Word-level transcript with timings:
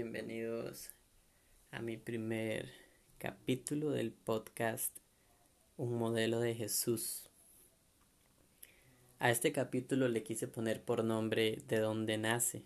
Bienvenidos 0.00 0.92
a 1.72 1.82
mi 1.82 1.96
primer 1.96 2.70
capítulo 3.18 3.90
del 3.90 4.12
podcast 4.12 4.96
Un 5.76 5.98
modelo 5.98 6.38
de 6.38 6.54
Jesús. 6.54 7.28
A 9.18 9.32
este 9.32 9.50
capítulo 9.50 10.06
le 10.06 10.22
quise 10.22 10.46
poner 10.46 10.84
por 10.84 11.02
nombre 11.02 11.64
de 11.66 11.80
dónde 11.80 12.16
nace, 12.16 12.62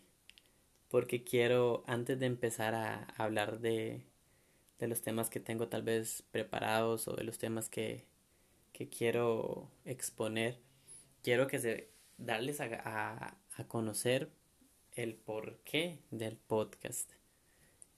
porque 0.91 1.25
quiero, 1.25 1.85
antes 1.87 2.19
de 2.19 2.27
empezar 2.27 2.75
a 2.75 3.05
hablar 3.17 3.61
de, 3.61 4.05
de 4.79 4.89
los 4.89 5.01
temas 5.01 5.31
que 5.31 5.41
tengo 5.41 5.69
tal 5.69 5.85
vez 5.85 6.25
preparados 6.33 7.09
o 7.09 7.17
de 7.17 7.25
los 7.25 7.39
temas 7.39 7.71
que, 7.71 8.05
que 8.75 8.91
quiero 8.91 9.71
exponer, 9.87 10.59
quiero 11.23 11.47
que 11.47 11.89
darles 12.19 12.61
a, 12.61 12.67
a, 12.67 13.39
a 13.57 13.69
conocer 13.69 14.29
el 14.97 15.15
porqué 15.15 15.99
del 16.11 16.37
podcast, 16.37 17.11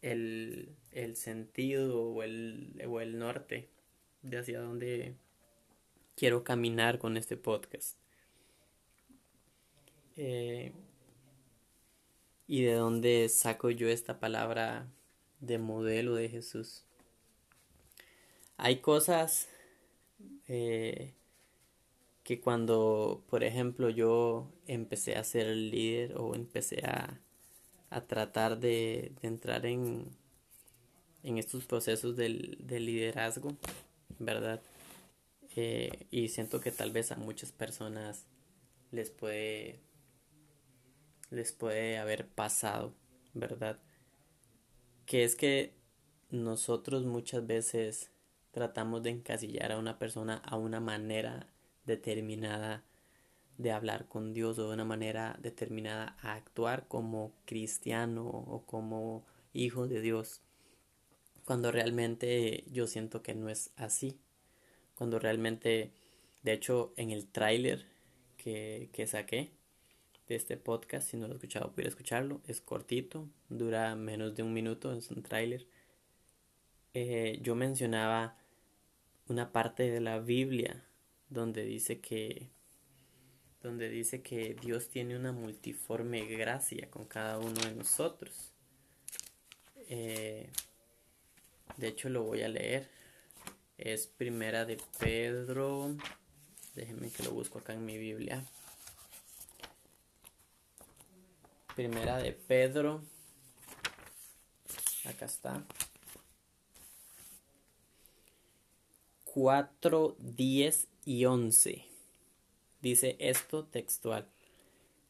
el, 0.05 0.69
el 0.93 1.17
sentido 1.17 2.03
o 2.03 2.23
el, 2.23 2.83
o 2.87 3.01
el 3.01 3.19
norte 3.19 3.71
de 4.23 4.39
hacia 4.39 4.61
dónde 4.61 5.15
quiero 6.15 6.45
caminar 6.45 6.99
con 6.99 7.17
este 7.17 7.39
podcast. 7.39 7.97
Eh, 10.17 10.73
y 12.47 12.63
de 12.63 12.75
dónde 12.75 13.31
saco 13.31 13.71
yo 13.71 13.89
esta 13.89 14.21
palabra 14.21 14.87
de 15.41 15.59
modelo 15.59 16.15
de 16.15 16.29
Jesús. 16.29 16.85
Hay 18.59 18.81
cosas 18.81 19.49
eh, 20.49 21.15
que 22.23 22.41
cuando, 22.41 23.25
por 23.31 23.43
ejemplo, 23.43 23.89
yo 23.89 24.53
empecé 24.67 25.17
a 25.17 25.25
ser 25.25 25.49
líder 25.57 26.17
o 26.19 26.35
empecé 26.35 26.85
a, 26.85 27.19
a 27.95 28.07
tratar 28.07 28.59
de, 28.59 29.13
entrar 29.23 29.67
en, 29.67 30.07
en 31.23 31.39
estos 31.39 31.65
procesos 31.65 32.17
del 32.17 32.59
liderazgo, 32.69 33.57
¿verdad? 34.19 34.63
Eh, 35.57 36.07
y 36.11 36.29
siento 36.29 36.61
que 36.61 36.73
tal 36.73 36.91
vez 36.91 37.13
a 37.13 37.17
muchas 37.17 37.53
personas 37.53 38.27
les 38.91 39.11
puede 39.11 39.81
les 41.31 41.53
puede 41.53 41.99
haber 41.99 42.29
pasado, 42.29 42.95
¿verdad? 43.35 43.79
Que 45.07 45.25
es 45.25 45.37
que 45.37 45.75
nosotros 46.31 47.05
muchas 47.05 47.47
veces 47.47 48.11
tratamos 48.51 49.03
de 49.03 49.11
encasillar 49.11 49.73
a 49.73 49.79
una 49.79 49.99
persona 49.99 50.37
a 50.37 50.57
una 50.57 50.81
manera 50.81 51.49
determinada 51.87 52.85
de 53.59 53.73
hablar 53.73 54.07
con 54.09 54.33
Dios 54.33 54.59
o 54.59 54.69
de 54.69 54.75
una 54.75 54.85
manera 54.85 55.39
determinada 55.41 56.17
a 56.21 56.35
actuar 56.35 56.87
como 56.89 57.33
cristiano 57.45 58.27
o 58.27 58.65
como 58.67 59.25
hijo 59.53 59.87
de 59.89 60.01
Dios. 60.01 60.43
Cuando 61.45 61.71
realmente 61.71 62.65
yo 62.71 62.87
siento 62.87 63.23
que 63.23 63.35
no 63.35 63.49
es 63.49 63.71
así. 63.77 64.19
Cuando 64.95 65.19
realmente, 65.19 65.93
de 66.43 66.53
hecho, 66.53 66.93
en 66.97 67.11
el 67.11 67.27
tráiler 67.27 67.87
que, 68.37 68.89
que 68.93 69.07
saqué 69.07 69.51
de 70.29 70.37
este 70.37 70.57
podcast, 70.57 71.11
si 71.11 71.17
no 71.17 71.27
lo 71.27 71.35
he 71.35 71.37
escuchado, 71.37 71.71
pudiera 71.73 71.91
escucharlo. 71.91 72.41
Es 72.47 72.61
cortito, 72.61 73.29
dura 73.49 73.95
menos 73.95 74.35
de 74.35 74.43
un 74.43 74.53
minuto, 74.53 74.93
es 74.93 75.11
un 75.11 75.23
tráiler. 75.23 75.67
Eh, 76.95 77.39
yo 77.43 77.55
mencionaba 77.55 78.39
una 79.29 79.53
parte 79.53 79.91
de 79.91 80.01
la 80.01 80.21
Biblia 80.21 80.85
donde 81.29 81.65
dice 81.65 82.01
que 82.01 82.51
donde 83.65 83.89
dice 83.89 84.21
que 84.21 84.55
Dios 84.61 84.91
tiene 84.91 85.17
una 85.17 85.33
multiforme 85.33 86.27
gracia 86.27 86.91
con 86.91 87.07
cada 87.07 87.39
uno 87.39 87.59
de 87.63 87.75
nosotros. 87.75 88.53
Eh, 89.89 90.51
de 91.79 91.89
hecho 91.89 92.11
lo 92.11 92.25
voy 92.25 92.43
a 92.43 92.49
leer. 92.49 92.91
Es 93.79 94.07
primera 94.07 94.67
de 94.67 94.79
Pedro. 94.99 95.97
Déjenme 96.75 97.11
que 97.11 97.23
lo 97.23 97.31
busco 97.31 97.59
acá 97.59 97.73
en 97.73 97.87
mi 97.87 97.97
Biblia. 97.97 98.45
Primera 101.75 102.19
de 102.19 102.33
Pedro. 102.33 103.03
Acá 105.07 105.25
está. 105.25 105.65
4, 109.25 110.17
10 110.19 110.89
y 111.07 111.25
11. 111.25 111.94
Dice 112.85 113.17
esto 113.19 113.65
textual. 113.65 114.27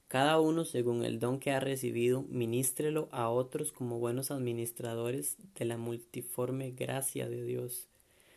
Cada 0.07 0.39
uno 0.39 0.65
según 0.65 1.05
el 1.05 1.19
don 1.19 1.41
que 1.41 1.51
ha 1.51 1.59
recibido, 1.59 2.23
ministrelo 2.23 3.09
a 3.11 3.29
otros 3.29 3.73
como 3.73 3.99
buenos 3.99 4.31
administradores 4.31 5.37
de 5.59 5.65
la 5.65 5.77
multiforme 5.77 6.71
gracia 6.71 7.29
de 7.29 7.43
Dios. 7.43 7.89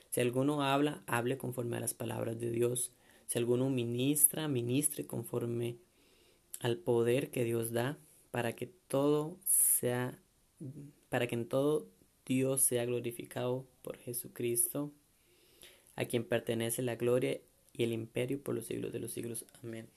Si 0.10 0.22
alguno 0.22 0.64
habla, 0.64 1.04
hable 1.06 1.38
conforme 1.38 1.78
a 1.78 1.80
las 1.80 1.94
palabras 1.94 2.40
de 2.40 2.50
Dios. 2.50 2.92
Si 3.28 3.38
alguno 3.38 3.70
ministra, 3.70 4.48
ministre 4.48 5.06
conforme 5.06 5.78
al 6.60 6.78
poder 6.78 7.30
que 7.30 7.44
Dios 7.44 7.72
da, 7.72 8.00
para 8.32 8.54
que 8.54 8.66
todo 8.66 9.38
sea, 9.46 10.20
para 11.10 11.28
que 11.28 11.36
en 11.36 11.48
todo 11.48 11.86
Dios 12.26 12.62
sea 12.62 12.86
glorificado 12.86 13.68
por 13.84 13.98
Jesucristo 13.98 14.92
a 15.96 16.06
quien 16.06 16.24
pertenece 16.24 16.82
la 16.82 16.96
gloria 16.96 17.40
y 17.78 17.84
el 17.84 17.94
imperio 17.94 18.42
por 18.42 18.56
los 18.56 18.66
siglos 18.66 18.92
de 18.92 19.00
los 19.00 19.12
siglos. 19.12 19.46
Amén. 19.64 19.88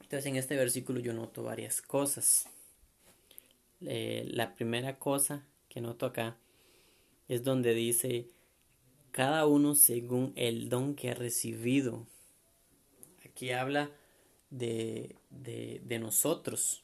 Entonces 0.00 0.26
en 0.26 0.36
este 0.36 0.56
versículo 0.56 1.00
yo 1.00 1.14
noto 1.14 1.42
varias 1.42 1.80
cosas. 1.80 2.46
Eh, 3.80 4.24
la 4.28 4.54
primera 4.54 4.98
cosa 4.98 5.44
que 5.68 5.80
noto 5.80 6.06
acá 6.06 6.36
es 7.28 7.42
donde 7.42 7.74
dice 7.74 8.26
cada 9.10 9.46
uno 9.46 9.74
según 9.74 10.32
el 10.36 10.68
don 10.68 10.94
que 10.94 11.10
ha 11.10 11.14
recibido. 11.14 12.06
Aquí 13.24 13.50
habla 13.52 13.90
de, 14.50 15.16
de, 15.30 15.80
de 15.84 15.98
nosotros. 15.98 16.82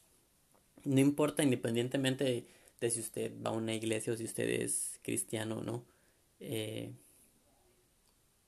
No 0.83 0.99
importa 0.99 1.43
independientemente 1.43 2.23
de, 2.23 2.45
de, 2.81 2.89
si 2.89 2.99
usted 2.99 3.31
va 3.45 3.51
a 3.51 3.53
una 3.53 3.75
iglesia 3.75 4.13
o 4.13 4.17
si 4.17 4.23
usted 4.23 4.49
es 4.49 4.99
cristiano 5.03 5.59
o 5.59 5.63
no. 5.63 5.85
Eh, 6.39 6.91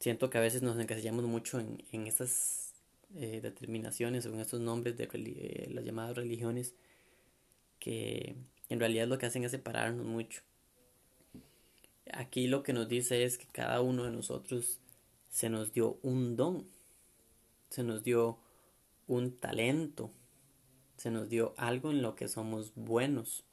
siento 0.02 0.30
que 0.30 0.38
a 0.38 0.42
veces 0.42 0.64
nos 0.64 0.78
encasillamos 0.80 1.26
mucho 1.26 1.60
en, 1.60 1.84
en 1.92 2.08
estas 2.08 2.74
eh, 3.16 3.40
determinaciones 3.42 4.26
o 4.26 4.34
en 4.34 4.40
estos 4.40 4.60
nombres 4.60 4.98
de 4.98 5.08
eh, 5.14 5.70
las 5.72 5.86
llamadas 5.86 6.16
religiones 6.16 6.74
que 7.80 8.36
en 8.70 8.80
realidad 8.80 9.08
lo 9.08 9.18
que 9.18 9.28
hacen 9.28 9.44
es 9.44 9.52
separarnos 9.52 10.06
mucho. 10.06 10.42
Aquí 12.12 12.48
lo 12.48 12.64
que 12.64 12.74
nos 12.74 12.90
dice 12.90 13.24
es 13.24 13.38
que 13.38 13.46
cada 13.48 13.82
uno 13.82 14.06
de 14.06 14.12
nosotros 14.12 14.80
se 15.30 15.50
nos 15.50 15.72
dio 15.72 16.00
un 16.02 16.36
don, 16.36 16.68
se 17.70 17.84
nos 17.84 18.04
dio 18.04 18.40
un 19.08 19.38
talento, 19.38 20.12
se 20.98 21.12
nos 21.12 21.30
dio 21.30 21.54
algo 21.58 21.92
en 21.92 22.02
lo 22.02 22.16
que 22.16 22.28
somos 22.28 22.74
buenos. 22.76 23.44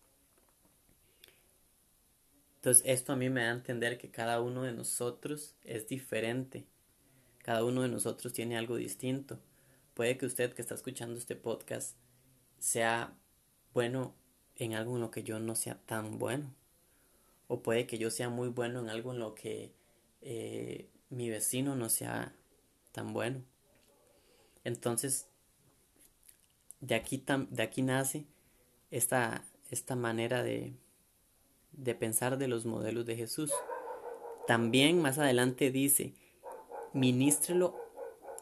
Entonces 2.59 2.83
esto 2.87 3.13
a 3.13 3.17
mí 3.17 3.31
me 3.31 3.43
da 3.43 3.51
a 3.51 3.55
entender 3.55 3.99
que 3.99 4.11
cada 4.11 4.41
uno 4.41 4.65
de 4.65 4.73
nosotros 4.73 5.55
es 5.63 5.87
diferente. 5.87 6.67
Cada 7.39 7.65
uno 7.65 7.83
de 7.83 7.89
nosotros 7.89 8.33
tiene 8.33 8.59
algo 8.59 8.75
distinto. 8.75 9.39
Puede 9.95 10.19
que 10.19 10.27
usted 10.27 10.53
que 10.55 10.63
está 10.63 10.75
escuchando 10.75 11.17
este 11.17 11.37
podcast 11.37 11.97
sea 12.59 13.17
bueno 13.73 14.13
en 14.57 14.75
algo 14.75 14.97
en 14.97 15.03
lo 15.03 15.13
que 15.13 15.23
yo 15.23 15.39
no 15.39 15.55
sea 15.55 15.79
tan 15.87 16.19
bueno. 16.19 16.53
O 17.47 17.63
puede 17.63 17.87
que 17.87 17.97
yo 17.97 18.11
sea 18.11 18.29
muy 18.29 18.49
bueno 18.49 18.81
en 18.81 18.91
algo 18.91 19.13
en 19.13 19.21
lo 19.21 19.37
que 19.37 19.73
eh, 20.21 20.91
mi 21.11 21.31
vecino 21.31 21.77
no 21.77 21.89
sea 21.89 22.35
tan 22.91 23.13
bueno. 23.13 23.45
Entonces, 24.65 25.29
de 26.81 26.97
aquí, 26.97 27.25
de 27.51 27.63
aquí 27.63 27.83
nace 27.83 28.27
esta, 28.91 29.45
esta 29.71 29.95
manera 29.95 30.43
de, 30.43 30.75
de 31.79 31.95
pensar 31.95 32.39
de 32.39 32.49
los 32.49 32.67
modelos 32.67 33.07
de 33.07 33.17
Jesús. 33.17 33.53
También 34.47 35.01
más 35.01 35.19
adelante 35.19 35.71
dice, 35.71 36.13
ministrelo 36.93 37.77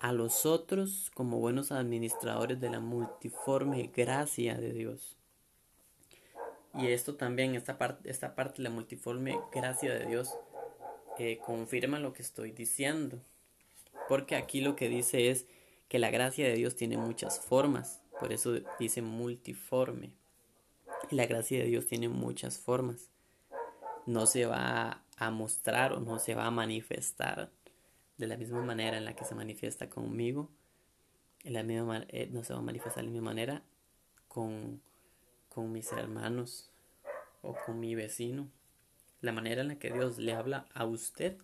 a 0.01 0.13
los 0.13 0.47
otros 0.47 1.11
como 1.15 1.39
buenos 1.39 1.71
administradores 1.71 2.61
de 2.61 2.71
la 2.71 2.81
multiforme 2.81 3.91
gracia 3.95 4.57
de 4.57 4.73
Dios. 4.73 5.17
Y 6.75 6.89
esto 6.89 7.17
también, 7.17 7.55
esta 7.55 7.79
parte, 7.79 8.11
esta 8.11 8.35
parte 8.35 8.63
la 8.63 8.71
multiforme 8.71 9.39
gracia 9.53 9.95
de 9.95 10.07
Dios, 10.07 10.35
eh, 11.19 11.39
confirma 11.45 11.99
lo 11.99 12.13
que 12.13 12.23
estoy 12.23 12.53
diciendo. 12.53 13.19
Porque 14.09 14.37
aquí 14.37 14.61
lo 14.61 14.77
que 14.77 14.89
dice 14.89 15.31
es 15.31 15.47
que 15.89 15.99
la 15.99 16.11
gracia 16.11 16.47
de 16.47 16.55
Dios 16.55 16.77
tiene 16.77 16.97
muchas 16.97 17.41
formas. 17.41 18.03
Por 18.21 18.33
eso 18.33 18.55
dice 18.79 19.03
multiforme. 19.03 20.11
La 21.11 21.27
gracia 21.27 21.59
de 21.59 21.67
Dios 21.67 21.87
tiene 21.87 22.09
muchas 22.09 22.59
formas 22.59 23.11
no 24.07 24.27
se 24.27 24.47
va 24.47 25.03
a 25.17 25.31
mostrar 25.31 25.93
o 25.93 26.01
no 26.01 26.19
se 26.19 26.35
va 26.35 26.47
a 26.47 26.51
manifestar 26.51 27.51
de 28.17 28.27
la 28.27 28.37
misma 28.37 28.63
manera 28.63 28.97
en 28.97 29.05
la 29.05 29.15
que 29.15 29.25
se 29.25 29.35
manifiesta 29.35 29.91
conmigo, 29.91 30.51
en 31.45 31.53
la 31.53 31.63
misma, 31.63 32.07
eh, 32.09 32.29
no 32.31 32.45
se 32.45 32.55
va 32.55 32.61
a 32.61 32.63
manifestar 32.63 33.03
de 33.03 33.09
la 33.09 33.13
misma 33.13 33.31
manera 33.31 33.63
con, 34.29 34.81
con 35.49 35.73
mis 35.73 35.93
hermanos 35.93 36.71
o 37.43 37.55
con 37.67 37.79
mi 37.79 37.95
vecino. 37.95 38.49
La 39.21 39.33
manera 39.33 39.63
en 39.63 39.69
la 39.69 39.79
que 39.79 39.93
Dios 39.93 40.19
le 40.19 40.33
habla 40.33 40.67
a 40.73 40.85
usted 40.85 41.37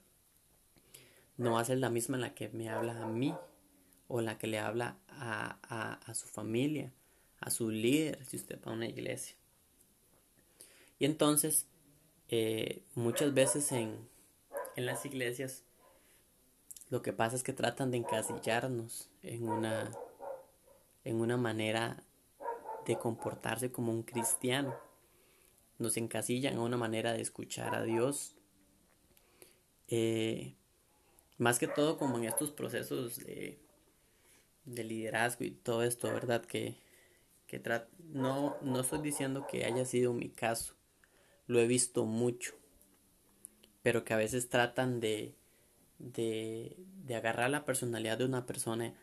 no 1.37 1.53
va 1.53 1.61
a 1.61 1.65
ser 1.65 1.79
la 1.79 1.91
misma 1.91 2.17
en 2.17 2.23
la 2.23 2.35
que 2.35 2.49
me 2.51 2.69
habla 2.69 3.03
a 3.03 3.07
mí 3.07 3.35
o 4.09 4.21
la 4.21 4.39
que 4.39 4.47
le 4.47 4.59
habla 4.59 4.99
a, 5.09 5.95
a 5.95 6.15
su 6.15 6.27
familia, 6.27 6.93
a 7.41 7.51
su 7.51 7.71
líder, 7.71 8.25
si 8.25 8.37
usted 8.37 8.61
va 8.65 8.73
a 8.73 8.75
una 8.75 8.87
iglesia. 8.87 9.37
Y 10.99 11.07
entonces, 11.07 11.67
eh, 12.35 12.83
muchas 12.95 13.35
veces 13.35 13.73
en, 13.73 14.09
en 14.77 14.87
las 14.87 15.05
iglesias, 15.05 15.65
lo 16.89 17.03
que 17.03 17.13
pasa 17.13 17.37
es 17.37 17.43
que 17.43 17.53
tratan 17.53 17.91
de 17.91 17.99
encasillarnos 17.99 19.11
en 19.21 19.47
una, 19.47 19.93
en 21.05 21.21
una 21.21 21.37
manera 21.37 22.03
de 22.87 22.99
comportarse 22.99 23.71
como 23.71 23.93
un 23.93 24.03
cristiano. 24.03 24.75
Nos 25.79 25.99
encasillan 25.99 26.55
en 26.55 26.61
una 26.61 26.79
manera 26.79 27.13
de 27.13 27.21
escuchar 27.21 27.75
a 27.75 27.83
Dios. 27.83 28.35
Eh, 29.89 30.57
más 31.37 31.59
que 31.59 31.69
todo 31.69 31.99
como 31.99 32.17
en 32.17 32.25
estos 32.25 32.51
procesos 32.51 33.19
de, 33.19 33.61
de 34.65 34.85
liderazgo 34.85 35.45
y 35.45 35.51
todo 35.51 35.83
esto, 35.83 36.11
¿verdad? 36.11 36.47
Que, 36.47 36.79
que 37.47 37.63
no, 37.99 38.57
no 38.63 38.81
estoy 38.81 39.03
diciendo 39.03 39.47
que 39.47 39.67
haya 39.67 39.85
sido 39.85 40.15
mi 40.15 40.31
caso, 40.31 40.75
lo 41.47 41.61
he 41.61 41.67
visto 41.67 42.05
mucho, 42.05 42.55
pero 43.83 44.05
que 44.05 44.15
a 44.15 44.17
veces 44.17 44.49
tratan 44.49 45.01
de, 45.01 45.35
de, 45.99 46.77
de 47.05 47.15
agarrar 47.15 47.51
la 47.51 47.65
personalidad 47.65 48.19
de 48.19 48.25
una 48.25 48.47
persona 48.47 48.95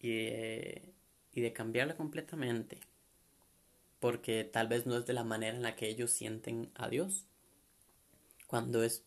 y 0.00 0.08
de, 0.08 0.92
y 1.32 1.40
de 1.40 1.52
cambiarla 1.52 1.96
completamente, 1.96 2.78
porque 4.00 4.44
tal 4.44 4.68
vez 4.68 4.86
no 4.86 4.96
es 4.96 5.06
de 5.06 5.12
la 5.12 5.24
manera 5.24 5.56
en 5.56 5.62
la 5.62 5.76
que 5.76 5.88
ellos 5.88 6.10
sienten 6.10 6.70
a 6.74 6.88
Dios, 6.88 7.26
cuando 8.46 8.82
es 8.82 9.04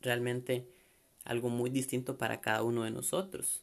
realmente 0.00 0.68
algo 1.24 1.48
muy 1.48 1.70
distinto 1.70 2.18
para 2.18 2.40
cada 2.40 2.62
uno 2.62 2.84
de 2.84 2.90
nosotros. 2.90 3.62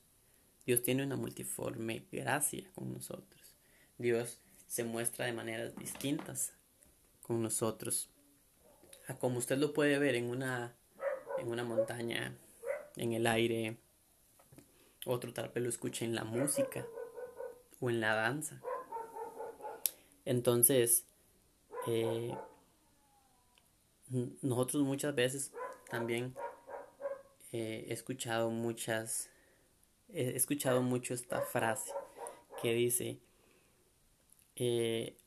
Dios 0.65 0.81
tiene 0.81 1.03
una 1.03 1.15
multiforme 1.15 2.06
gracia 2.12 2.69
con 2.75 2.94
nosotros. 2.94 3.56
Dios 3.98 4.39
se 4.68 4.83
muestra 4.83 5.25
de 5.25 5.33
maneras 5.33 5.75
distintas 5.75 6.53
con 7.21 7.42
nosotros 7.42 8.09
como 9.19 9.39
usted 9.39 9.57
lo 9.57 9.74
puede 9.74 10.00
ver 10.00 10.15
en 10.15 10.30
una, 10.30 10.75
en 11.38 11.50
una 11.50 11.63
montaña, 11.63 12.36
en 12.95 13.13
el 13.13 13.27
aire. 13.27 13.77
Otro 15.06 15.33
tal 15.33 15.50
vez 15.50 15.63
lo 15.63 15.69
escucha 15.69 16.06
en 16.06 16.15
la 16.15 16.24
música 16.24 16.86
o 17.80 17.89
en 17.89 18.00
la 18.00 18.15
danza. 18.15 18.62
Entonces, 20.25 21.06
eh, 21.88 22.36
nosotros 24.42 24.83
muchas 24.83 25.15
veces 25.15 25.51
también 25.89 26.36
eh, 27.51 27.86
he 27.88 27.94
escuchado 27.94 28.50
muchas, 28.50 29.30
he 30.13 30.36
escuchado 30.36 30.81
mucho 30.81 31.13
esta 31.13 31.42
frase 31.42 31.92
que 32.62 32.74
dice, 32.74 33.19
eh, 34.56 35.18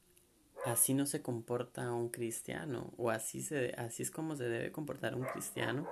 así 0.65 0.95
no 0.95 1.07
se 1.07 1.23
comporta 1.23 1.93
un 1.93 2.09
cristiano 2.09 2.93
o 2.97 3.11
así, 3.11 3.43
se, 3.43 3.75
así 3.77 4.03
es 4.03 4.11
como 4.11 4.37
se 4.37 4.45
debe 4.45 4.73
comportar 4.73 5.15
un 5.15 5.25
cristiano. 5.25 5.89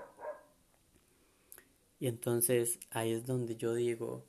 Y 2.01 2.09
entonces 2.09 2.81
ahí 2.91 3.13
es 3.13 3.27
donde 3.27 3.57
yo 3.57 3.75
digo, 3.75 4.25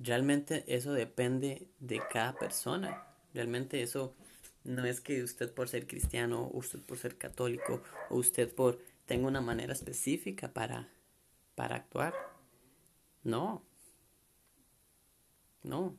realmente 0.00 0.64
eso 0.68 0.92
depende 0.92 1.66
de 1.80 2.00
cada 2.12 2.38
persona. 2.38 3.04
Realmente 3.34 3.82
eso 3.82 4.14
no 4.64 4.84
es 4.84 5.00
que 5.00 5.22
usted 5.22 5.52
por 5.52 5.68
ser 5.68 5.86
cristiano, 5.86 6.50
usted 6.52 6.80
por 6.80 6.98
ser 6.98 7.16
católico, 7.16 7.82
o 8.10 8.16
usted 8.16 8.52
por 8.54 8.78
tenga 9.06 9.28
una 9.28 9.40
manera 9.40 9.72
específica 9.72 10.52
para, 10.52 10.88
para 11.54 11.76
actuar. 11.76 12.14
No. 13.22 13.62
No. 15.62 15.96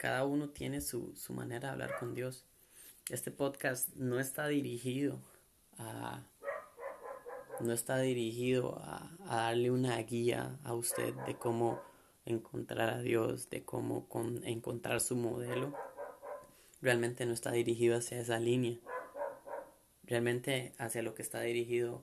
Cada 0.00 0.24
uno 0.24 0.48
tiene 0.48 0.80
su, 0.80 1.12
manera 1.28 1.68
de 1.68 1.72
hablar 1.74 1.98
con 1.98 2.14
Dios. 2.14 2.46
Este 3.10 3.30
podcast 3.30 3.94
no 3.96 4.18
está 4.18 4.48
dirigido 4.48 5.20
a 5.76 6.22
no 7.60 7.74
está 7.74 7.98
dirigido 7.98 8.78
a, 8.78 9.14
darle 9.26 9.70
una 9.70 9.98
guía 9.98 10.58
a 10.64 10.72
usted 10.72 11.12
de 11.26 11.34
cómo 11.34 11.82
encontrar 12.24 12.88
a 12.88 13.02
Dios, 13.02 13.50
de 13.50 13.62
cómo 13.62 14.08
encontrar 14.44 15.02
su 15.02 15.16
modelo. 15.16 15.76
Realmente 16.80 17.26
no 17.26 17.34
está 17.34 17.52
dirigido 17.52 17.98
hacia 17.98 18.20
esa 18.20 18.38
línea. 18.38 18.78
Realmente 20.04 20.72
hacia 20.78 21.02
lo 21.02 21.12
que 21.12 21.20
está 21.20 21.42
dirigido 21.42 22.02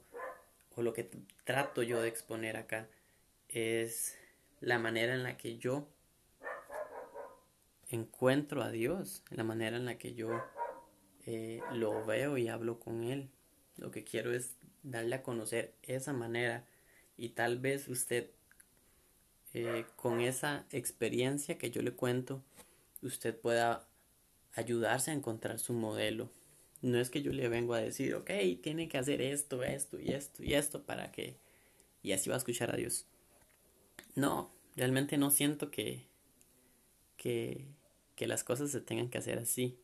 o 0.76 0.84
lo 0.84 0.94
que 0.94 1.10
trato 1.46 1.82
yo 1.82 2.00
de 2.00 2.10
exponer 2.10 2.58
acá 2.58 2.88
es 3.50 4.16
la 4.60 4.78
manera 4.78 5.16
en 5.16 5.24
la 5.24 5.36
que 5.36 5.58
yo 5.58 5.88
encuentro 7.90 8.62
a 8.62 8.72
Dios, 8.72 9.24
la 9.30 9.44
manera 9.44 9.78
en 9.78 9.86
la 9.86 9.98
que 9.98 10.14
yo 10.14 10.30
eh, 11.26 11.62
lo 11.74 12.06
veo 12.06 12.38
y 12.38 12.48
hablo 12.48 12.80
con 12.80 13.04
Él. 13.04 13.30
Lo 13.78 13.92
que 13.92 14.04
quiero 14.04 14.34
es 14.34 14.56
darle 14.84 15.16
a 15.16 15.24
conocer 15.24 15.74
esa 15.84 16.14
manera 16.14 16.66
y 17.18 17.30
tal 17.30 17.60
vez 17.60 17.88
usted 17.88 18.32
eh, 19.54 19.86
con 19.96 20.22
esa 20.22 20.66
experiencia 20.72 21.58
que 21.58 21.72
yo 21.72 21.82
le 21.82 21.92
cuento, 21.92 22.44
usted 23.02 23.36
pueda 23.36 23.88
ayudarse 24.54 25.12
a 25.12 25.14
encontrar 25.14 25.60
su 25.60 25.74
modelo. 25.74 26.30
No 26.82 27.00
es 27.00 27.10
que 27.10 27.22
yo 27.22 27.32
le 27.32 27.48
vengo 27.50 27.74
a 27.74 27.80
decir, 27.80 28.14
ok, 28.16 28.30
tiene 28.62 28.88
que 28.88 28.98
hacer 28.98 29.22
esto, 29.22 29.64
esto 29.64 30.00
y 30.00 30.12
esto 30.12 30.44
y 30.44 30.54
esto 30.54 30.84
para 30.84 31.12
que... 31.12 31.38
y 32.04 32.12
así 32.12 32.30
va 32.30 32.36
a 32.36 32.40
escuchar 32.40 32.72
a 32.72 32.78
Dios. 32.78 33.06
No, 34.16 34.52
realmente 34.76 35.18
no 35.18 35.32
siento 35.32 35.72
que, 35.72 36.08
que, 37.18 37.66
que 38.18 38.28
las 38.28 38.44
cosas 38.44 38.72
se 38.72 38.82
tengan 38.82 39.10
que 39.10 39.20
hacer 39.20 39.38
así. 39.38 39.78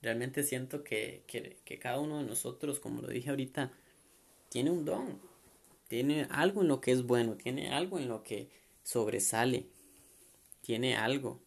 Realmente 0.00 0.42
siento 0.42 0.82
que, 0.82 1.22
que, 1.26 1.78
cada 1.78 2.00
uno 2.00 2.18
de 2.18 2.24
nosotros, 2.24 2.80
como 2.80 3.02
lo 3.02 3.08
dije 3.08 3.30
ahorita, 3.30 3.70
tiene 4.48 4.70
un 4.70 4.84
don, 4.84 5.20
tiene 5.88 6.26
algo 6.30 6.62
en 6.62 6.68
lo 6.68 6.80
que 6.80 6.92
es 6.92 7.02
bueno, 7.02 7.36
tiene 7.36 7.70
algo 7.70 7.98
en 7.98 8.08
lo 8.08 8.22
que 8.22 8.48
sobresale, 8.82 9.66
tiene 10.62 10.96
algo. 10.96 11.38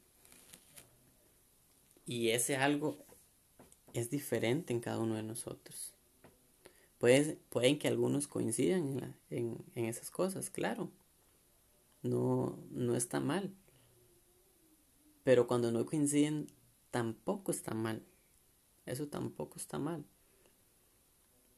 Y 2.06 2.30
ese 2.30 2.56
algo 2.56 3.04
es 3.94 4.12
diferente 4.12 4.72
en 4.72 4.82
cada 4.82 5.00
uno 5.00 5.16
de 5.16 5.24
nosotros. 5.24 5.94
Puede, 7.00 7.40
pueden 7.50 7.80
que 7.80 7.88
algunos 7.88 8.28
coincidan 8.28 9.16
en, 9.32 9.58
en, 9.74 9.86
esas 9.86 10.12
cosas, 10.12 10.52
claro. 10.52 10.92
No, 12.04 12.60
no 12.70 12.96
está 12.96 13.20
mal. 13.20 13.56
Pero 15.24 15.48
cuando 15.48 15.72
no 15.72 15.86
coinciden, 15.86 16.48
tampoco 16.90 17.52
está 17.52 17.74
mal. 17.74 18.04
Eso 18.86 19.08
tampoco 19.08 19.58
está 19.58 19.80
mal. 19.80 20.06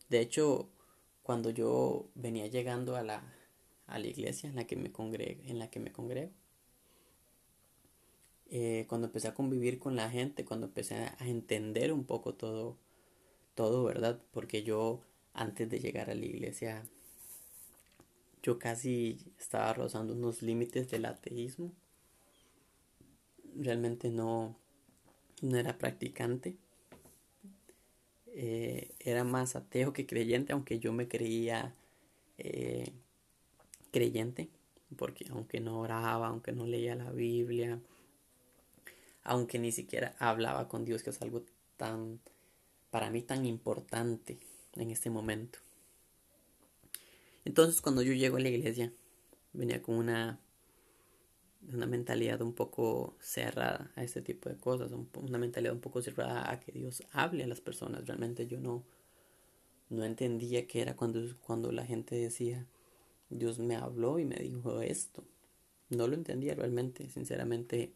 De 0.10 0.20
hecho, 0.20 0.70
cuando 1.24 1.50
yo 1.50 2.10
venía 2.16 2.48
llegando 2.48 2.96
a 2.96 3.04
la, 3.04 3.24
a 3.88 4.00
la 4.00 4.08
iglesia 4.08 4.50
en 4.50 4.56
la 4.56 4.66
que 4.66 4.76
me 4.76 4.92
congrego, 4.92 5.42
en 5.46 5.60
la 5.60 5.70
que 5.70 5.80
me 5.80 5.92
congrego 5.92 6.32
eh, 8.56 8.86
cuando 8.88 9.08
empecé 9.08 9.28
a 9.28 9.34
convivir 9.34 9.80
con 9.80 9.96
la 9.96 10.12
gente, 10.12 10.46
cuando 10.46 10.68
empecé 10.68 10.96
a 10.96 11.28
entender 11.28 11.92
un 11.92 12.04
poco 12.04 12.36
todo, 12.36 12.78
todo, 13.56 13.84
¿verdad? 13.84 14.22
Porque 14.32 14.62
yo 14.62 15.02
antes 15.34 15.70
de 15.72 15.80
llegar 15.80 16.12
a 16.12 16.16
la 16.16 16.26
iglesia, 16.26 16.84
yo 18.44 18.60
casi 18.60 19.18
estaba 19.40 19.74
rozando 19.74 20.14
unos 20.14 20.44
límites 20.44 20.92
del 20.92 21.06
ateísmo 21.06 21.72
realmente 23.58 24.10
no, 24.10 24.56
no 25.42 25.58
era 25.58 25.78
practicante. 25.78 26.56
Eh, 28.28 28.92
era 29.00 29.24
más 29.24 29.56
ateo 29.56 29.94
que 29.94 30.06
creyente, 30.06 30.54
aunque 30.54 30.80
yo 30.80 30.92
me 30.92 31.08
creía 31.08 31.74
eh, 32.38 32.92
creyente, 33.92 34.50
porque 34.98 35.26
aunque 35.30 35.60
no 35.60 35.80
oraba, 35.80 36.28
aunque 36.28 36.52
no 36.52 36.66
leía 36.66 36.96
la 36.96 37.12
Biblia, 37.12 37.80
aunque 39.24 39.60
ni 39.60 39.72
siquiera 39.72 40.16
hablaba 40.20 40.68
con 40.68 40.84
Dios, 40.84 41.04
que 41.04 41.12
es 41.12 41.22
algo 41.22 41.44
tan, 41.78 42.20
para 42.90 43.12
mí 43.12 43.22
tan 43.22 43.46
importante 43.46 44.38
en 44.76 44.90
este 44.90 45.10
momento. 45.10 45.60
Entonces 47.46 47.82
cuando 47.82 48.02
yo 48.02 48.14
llego 48.14 48.38
a 48.38 48.42
la 48.42 48.50
iglesia, 48.50 48.92
venía 49.54 49.82
con 49.82 49.96
una 49.96 50.40
una 51.72 51.86
mentalidad 51.86 52.42
un 52.42 52.54
poco 52.54 53.16
cerrada 53.20 53.92
a 53.96 54.04
este 54.04 54.22
tipo 54.22 54.50
de 54.50 54.58
cosas, 54.58 54.92
una 54.92 55.38
mentalidad 55.38 55.74
un 55.74 55.80
poco 55.80 56.02
cerrada 56.02 56.52
a 56.52 56.60
que 56.60 56.72
Dios 56.72 57.04
hable 57.12 57.44
a 57.44 57.48
las 57.48 57.62
personas. 57.62 58.06
Realmente 58.06 58.48
yo 58.48 58.60
no, 58.60 58.84
no 59.90 60.04
entendía 60.04 60.68
qué 60.68 60.82
era 60.82 60.96
cuando, 60.96 61.22
cuando 61.46 61.72
la 61.72 61.86
gente 61.86 62.16
decía, 62.16 62.66
Dios 63.30 63.60
me 63.60 63.76
habló 63.76 64.20
y 64.20 64.26
me 64.26 64.36
dijo 64.36 64.82
esto. 64.82 65.24
No 65.90 66.08
lo 66.08 66.16
entendía 66.16 66.56
realmente, 66.56 67.10
sinceramente 67.10 67.94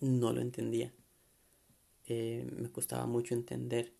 no 0.00 0.32
lo 0.32 0.40
entendía. 0.40 0.92
Eh, 2.06 2.46
me 2.56 2.70
costaba 2.70 3.06
mucho 3.06 3.34
entender. 3.34 3.92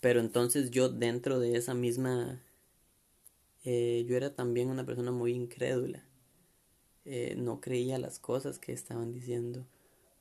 Pero 0.00 0.20
entonces 0.20 0.70
yo 0.70 0.88
dentro 0.88 1.38
de 1.38 1.56
esa 1.56 1.74
misma... 1.74 2.40
Eh, 3.64 4.04
yo 4.06 4.16
era 4.16 4.34
también 4.34 4.68
una 4.68 4.84
persona 4.84 5.10
muy 5.10 5.32
incrédula. 5.32 6.04
Eh, 7.04 7.34
no 7.36 7.60
creía 7.60 7.98
las 7.98 8.18
cosas 8.18 8.58
que 8.58 8.72
estaban 8.72 9.12
diciendo. 9.12 9.66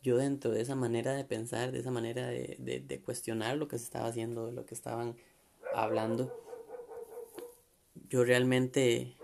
Yo 0.01 0.17
dentro 0.17 0.51
de 0.51 0.61
esa 0.61 0.75
manera 0.75 1.13
de 1.13 1.23
pensar, 1.23 1.71
de 1.71 1.79
esa 1.79 1.91
manera 1.91 2.27
de, 2.27 2.83
de 2.85 3.01
cuestionar 3.01 3.57
lo 3.57 3.67
que 3.67 3.77
se 3.77 3.85
estaba 3.85 4.07
haciendo, 4.07 4.47
de 4.47 4.51
lo 4.51 4.65
que 4.65 4.75
estaban 4.75 5.15
hablando, 5.73 6.43
yo 8.09 8.23
realmente 8.23 9.15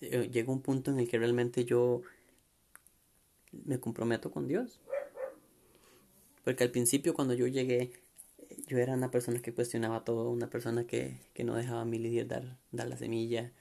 llega 0.00 0.52
un 0.52 0.62
punto 0.62 0.90
en 0.90 0.98
el 0.98 1.08
que 1.08 1.18
realmente 1.18 1.64
yo 1.64 2.02
me 3.52 3.78
comprometo 3.78 4.30
con 4.30 4.48
Dios. 4.48 4.80
Porque 6.44 6.64
al 6.64 6.70
principio 6.70 7.14
cuando 7.14 7.34
yo 7.34 7.46
llegué, 7.46 7.92
yo 8.66 8.78
era 8.78 8.94
una 8.94 9.10
persona 9.10 9.40
que 9.40 9.54
cuestionaba 9.54 10.04
todo, 10.04 10.30
una 10.30 10.50
persona 10.50 10.86
que, 10.86 11.20
no 11.44 11.54
dejaba 11.54 11.82
a 11.82 11.84
mi 11.84 11.98
líder 11.98 12.26
dar, 12.26 12.58
dar 12.72 12.88
la 12.88 12.96
semilla, 12.96 13.52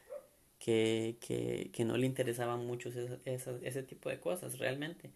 que, 0.62 1.18
que, 1.74 1.86
no 1.86 1.98
le 1.98 2.06
interesaban 2.06 2.66
mucho 2.68 2.90
ese, 2.90 3.20
ese, 3.64 3.84
tipo 3.84 4.10
de 4.10 4.20
cosas 4.20 4.60
realmente. 4.60 5.10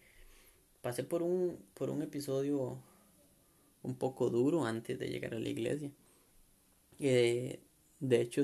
Pasé 0.82 1.04
por 1.04 1.22
un, 1.22 1.58
por 1.74 1.88
un 1.88 2.02
episodio 2.02 2.78
un 3.84 3.94
poco 3.96 4.28
duro 4.28 4.64
antes 4.64 4.98
de 4.98 5.08
llegar 5.08 5.34
a 5.34 5.38
la 5.38 5.48
iglesia. 5.48 5.92
de 6.98 7.60
hecho, 8.20 8.42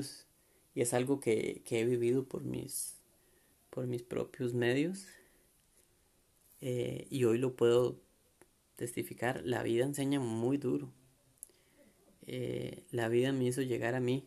y 0.75 0.81
es 0.81 0.93
algo 0.93 1.19
que, 1.19 1.61
que 1.65 1.81
he 1.81 1.85
vivido 1.85 2.23
por 2.23 2.43
mis, 2.45 2.95
por 3.69 3.85
mis 3.85 4.01
propios 4.03 4.53
medios. 4.53 5.07
Eh, 6.61 7.07
y 7.09 7.25
hoy 7.25 7.37
lo 7.37 7.55
puedo 7.57 7.99
testificar. 8.77 9.41
La 9.43 9.61
vida 9.61 9.83
enseña 9.83 10.21
muy 10.21 10.57
duro. 10.57 10.89
Eh, 12.27 12.85
la 12.91 13.09
vida 13.09 13.33
me 13.33 13.43
hizo 13.43 13.61
llegar 13.61 13.93
a 13.95 13.99
mí, 13.99 14.25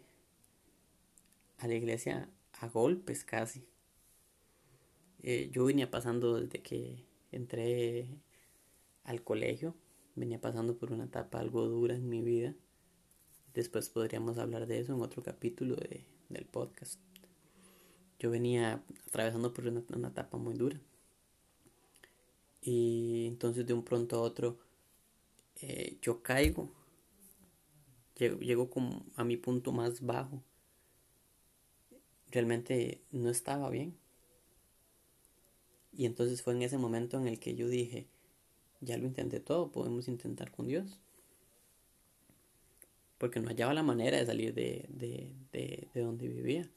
a 1.56 1.66
la 1.66 1.74
iglesia, 1.74 2.28
a 2.60 2.68
golpes 2.68 3.24
casi. 3.24 3.64
Eh, 5.22 5.50
yo 5.52 5.64
venía 5.64 5.90
pasando 5.90 6.40
desde 6.40 6.62
que 6.62 7.04
entré 7.32 8.08
al 9.04 9.22
colegio, 9.22 9.74
venía 10.14 10.40
pasando 10.40 10.76
por 10.76 10.92
una 10.92 11.04
etapa 11.04 11.40
algo 11.40 11.66
dura 11.66 11.94
en 11.94 12.08
mi 12.08 12.22
vida. 12.22 12.54
Después 13.54 13.88
podríamos 13.88 14.38
hablar 14.38 14.66
de 14.66 14.80
eso 14.80 14.94
en 14.94 15.00
otro 15.00 15.22
capítulo 15.22 15.76
de, 15.76 16.04
del 16.28 16.44
podcast 16.44 17.00
yo 18.18 18.30
venía 18.30 18.82
atravesando 19.06 19.52
por 19.52 19.66
una, 19.66 20.08
etapa 20.08 20.38
muy 20.38 20.54
dura. 20.54 20.80
Y 22.62 23.26
entonces 23.28 23.66
de 23.66 23.74
un 23.74 23.84
pronto 23.84 24.16
a 24.16 24.20
otro 24.20 24.58
eh, 25.60 25.98
yo 26.02 26.22
caigo, 26.22 26.70
llego, 28.16 28.38
llego 28.40 28.70
como 28.70 29.04
a 29.16 29.24
mi 29.24 29.36
punto 29.36 29.72
más 29.72 30.00
bajo. 30.00 30.42
Realmente 32.30 33.02
no 33.12 33.30
estaba 33.30 33.70
bien. 33.70 33.96
Y 35.92 36.04
entonces 36.04 36.42
fue 36.42 36.52
en 36.54 36.62
ese 36.62 36.78
momento 36.78 37.16
en 37.18 37.26
el 37.26 37.38
que 37.40 37.54
yo 37.54 37.68
dije, 37.68 38.06
ya 38.80 38.98
lo 38.98 39.06
intenté 39.06 39.40
todo, 39.40 39.72
podemos 39.72 40.08
intentar 40.08 40.50
con 40.50 40.66
Dios. 40.66 41.00
Porque 43.18 43.40
no 43.40 43.48
hallaba 43.48 43.72
la 43.74 43.82
manera 43.82 44.18
de 44.18 44.26
salir 44.26 44.52
de, 44.54 44.86
de, 44.90 45.32
de, 45.52 45.88
de 45.94 46.00
donde 46.02 46.28
vivía. 46.28 46.70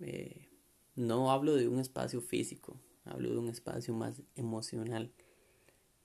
Eh, 0.00 0.48
no 0.94 1.32
hablo 1.32 1.54
de 1.56 1.66
un 1.68 1.80
espacio 1.80 2.20
físico, 2.20 2.78
hablo 3.04 3.30
de 3.30 3.38
un 3.38 3.48
espacio 3.48 3.94
más 3.94 4.22
emocional 4.36 5.12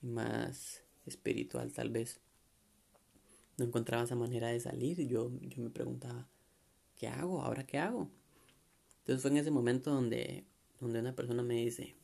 y 0.02 0.06
más 0.08 0.82
espiritual 1.06 1.72
tal 1.72 1.90
vez. 1.90 2.20
No 3.56 3.64
encontraba 3.66 4.04
esa 4.04 4.16
manera 4.16 4.48
de 4.48 4.58
salir 4.60 5.06
yo, 5.06 5.30
yo 5.42 5.62
me 5.62 5.70
preguntaba, 5.70 6.28
¿qué 6.96 7.08
hago? 7.08 7.42
¿Ahora 7.42 7.64
qué 7.66 7.78
hago? 7.78 8.10
Entonces 9.10 9.22
fue 9.22 9.32
en 9.32 9.38
ese 9.38 9.50
momento 9.50 9.90
donde, 9.90 10.44
donde 10.78 11.00
una 11.00 11.16
persona 11.16 11.42
me 11.42 11.54
dice, 11.54 11.96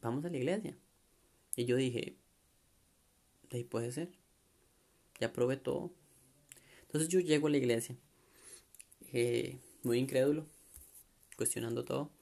vamos 0.00 0.24
a 0.24 0.28
la 0.28 0.36
iglesia. 0.36 0.78
Y 1.56 1.64
yo 1.64 1.74
dije, 1.74 2.14
ahí 3.50 3.64
puede 3.64 3.90
ser. 3.90 4.08
Ya 5.18 5.32
probé 5.32 5.56
todo. 5.56 5.90
Entonces 6.82 7.08
yo 7.08 7.18
llego 7.18 7.48
a 7.48 7.50
la 7.50 7.56
iglesia. 7.56 7.96
Eh, 9.12 9.58
muy 9.82 9.98
incrédulo, 9.98 10.46
cuestionando 11.36 11.84
todo, 11.84 12.12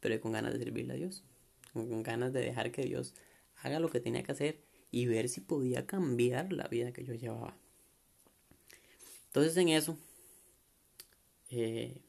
pero 0.00 0.20
con 0.20 0.32
ganas 0.32 0.52
de 0.52 0.58
servirle 0.58 0.92
a 0.92 0.96
Dios, 0.96 1.24
con 1.72 2.02
ganas 2.02 2.34
de 2.34 2.40
dejar 2.40 2.72
que 2.72 2.82
Dios 2.82 3.14
haga 3.62 3.80
lo 3.80 3.88
que 3.88 4.00
tenía 4.00 4.22
que 4.22 4.32
hacer 4.32 4.60
y 4.90 5.06
ver 5.06 5.30
si 5.30 5.40
podía 5.40 5.86
cambiar 5.86 6.52
la 6.52 6.68
vida 6.68 6.92
que 6.92 7.04
yo 7.04 7.14
llevaba. 7.14 7.56
Entonces 9.28 9.56
en 9.56 9.70
eso, 9.70 9.96
eh, 11.48 12.02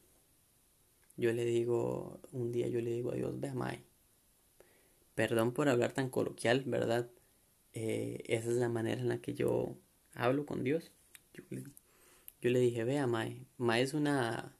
yo 1.16 1.32
le 1.32 1.44
digo, 1.44 2.20
un 2.32 2.52
día 2.52 2.68
yo 2.68 2.80
le 2.80 2.90
digo 2.90 3.12
a 3.12 3.14
Dios, 3.14 3.38
ve 3.40 3.52
Mae, 3.54 3.82
perdón 5.14 5.52
por 5.52 5.68
hablar 5.68 5.92
tan 5.92 6.10
coloquial, 6.10 6.64
¿verdad? 6.66 7.10
Eh, 7.72 8.22
esa 8.26 8.50
es 8.50 8.56
la 8.56 8.68
manera 8.68 9.00
en 9.00 9.08
la 9.08 9.18
que 9.18 9.34
yo 9.34 9.76
hablo 10.14 10.46
con 10.46 10.64
Dios. 10.64 10.92
Yo, 12.40 12.50
le 12.50 12.60
dije, 12.60 12.84
vea 12.84 13.06
Mae, 13.06 13.46
Mae 13.58 13.82
es 13.82 13.94
una 13.94 14.56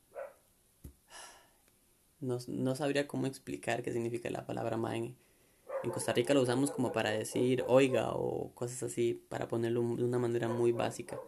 no, 2.20 2.74
sabría 2.74 3.06
cómo 3.06 3.26
explicar 3.26 3.82
qué 3.82 3.92
significa 3.92 4.30
la 4.30 4.46
palabra 4.46 4.76
ma 4.76 4.96
en, 4.96 5.16
Costa 5.92 6.12
Rica 6.12 6.34
lo 6.34 6.42
usamos 6.42 6.72
como 6.72 6.90
para 6.90 7.10
decir 7.10 7.62
oiga 7.68 8.10
o 8.12 8.50
cosas 8.54 8.82
así, 8.82 9.22
para 9.28 9.46
ponerlo 9.46 9.82
de 9.94 10.02
una 10.02 10.18
manera 10.18 10.48
muy 10.48 10.72
básica. 10.72 11.20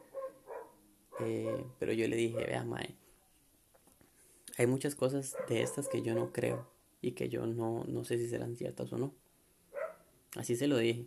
Eh, 1.21 1.65
pero 1.79 1.93
yo 1.93 2.09
le 2.09 2.17
dije, 2.17 2.45
vea 2.45 2.65
Mae, 2.65 2.97
hay 4.59 4.67
muchas 4.67 4.97
cosas 4.97 5.37
de 5.49 5.63
estas 5.63 5.89
que 5.89 6.03
yo 6.03 6.15
no 6.15 6.33
creo 6.33 6.69
y 7.01 7.13
que 7.13 7.29
yo 7.29 7.47
no, 7.47 7.85
no 7.85 8.05
sé 8.05 8.19
si 8.19 8.29
serán 8.29 8.57
ciertas 8.57 8.93
o 8.93 8.99
no. 8.99 9.15
Así 10.37 10.57
se 10.57 10.67
lo 10.67 10.77
dije. 10.77 11.07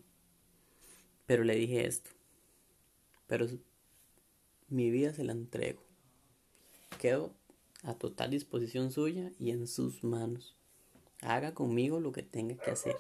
Pero 1.26 1.44
le 1.44 1.56
dije 1.56 1.86
esto. 1.86 2.10
Pero 3.28 3.48
mi 4.70 4.90
vida 4.90 5.14
se 5.14 5.26
la 5.26 5.34
entrego. 5.34 5.84
Quedo 6.98 7.36
a 7.84 7.94
total 7.94 8.32
disposición 8.32 8.92
suya 8.92 9.32
y 9.38 9.52
en 9.52 9.68
sus 9.68 10.04
manos. 10.04 10.56
Haga 11.22 11.54
conmigo 11.54 12.00
lo 12.00 12.14
que 12.14 12.24
tenga 12.24 12.56
que 12.56 12.72
hacer. 12.72 12.96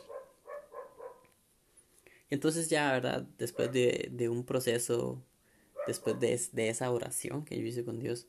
Entonces 2.29 2.69
ya, 2.69 2.91
¿verdad? 2.91 3.25
Después 3.37 3.71
de, 3.71 4.29
un 4.29 4.45
proceso, 4.45 5.23
después 5.87 6.19
de, 6.19 6.69
esa 6.69 6.91
oración 6.91 7.45
que 7.45 7.57
yo 7.57 7.65
hice 7.65 7.85
con 7.85 7.99
Dios, 7.99 8.27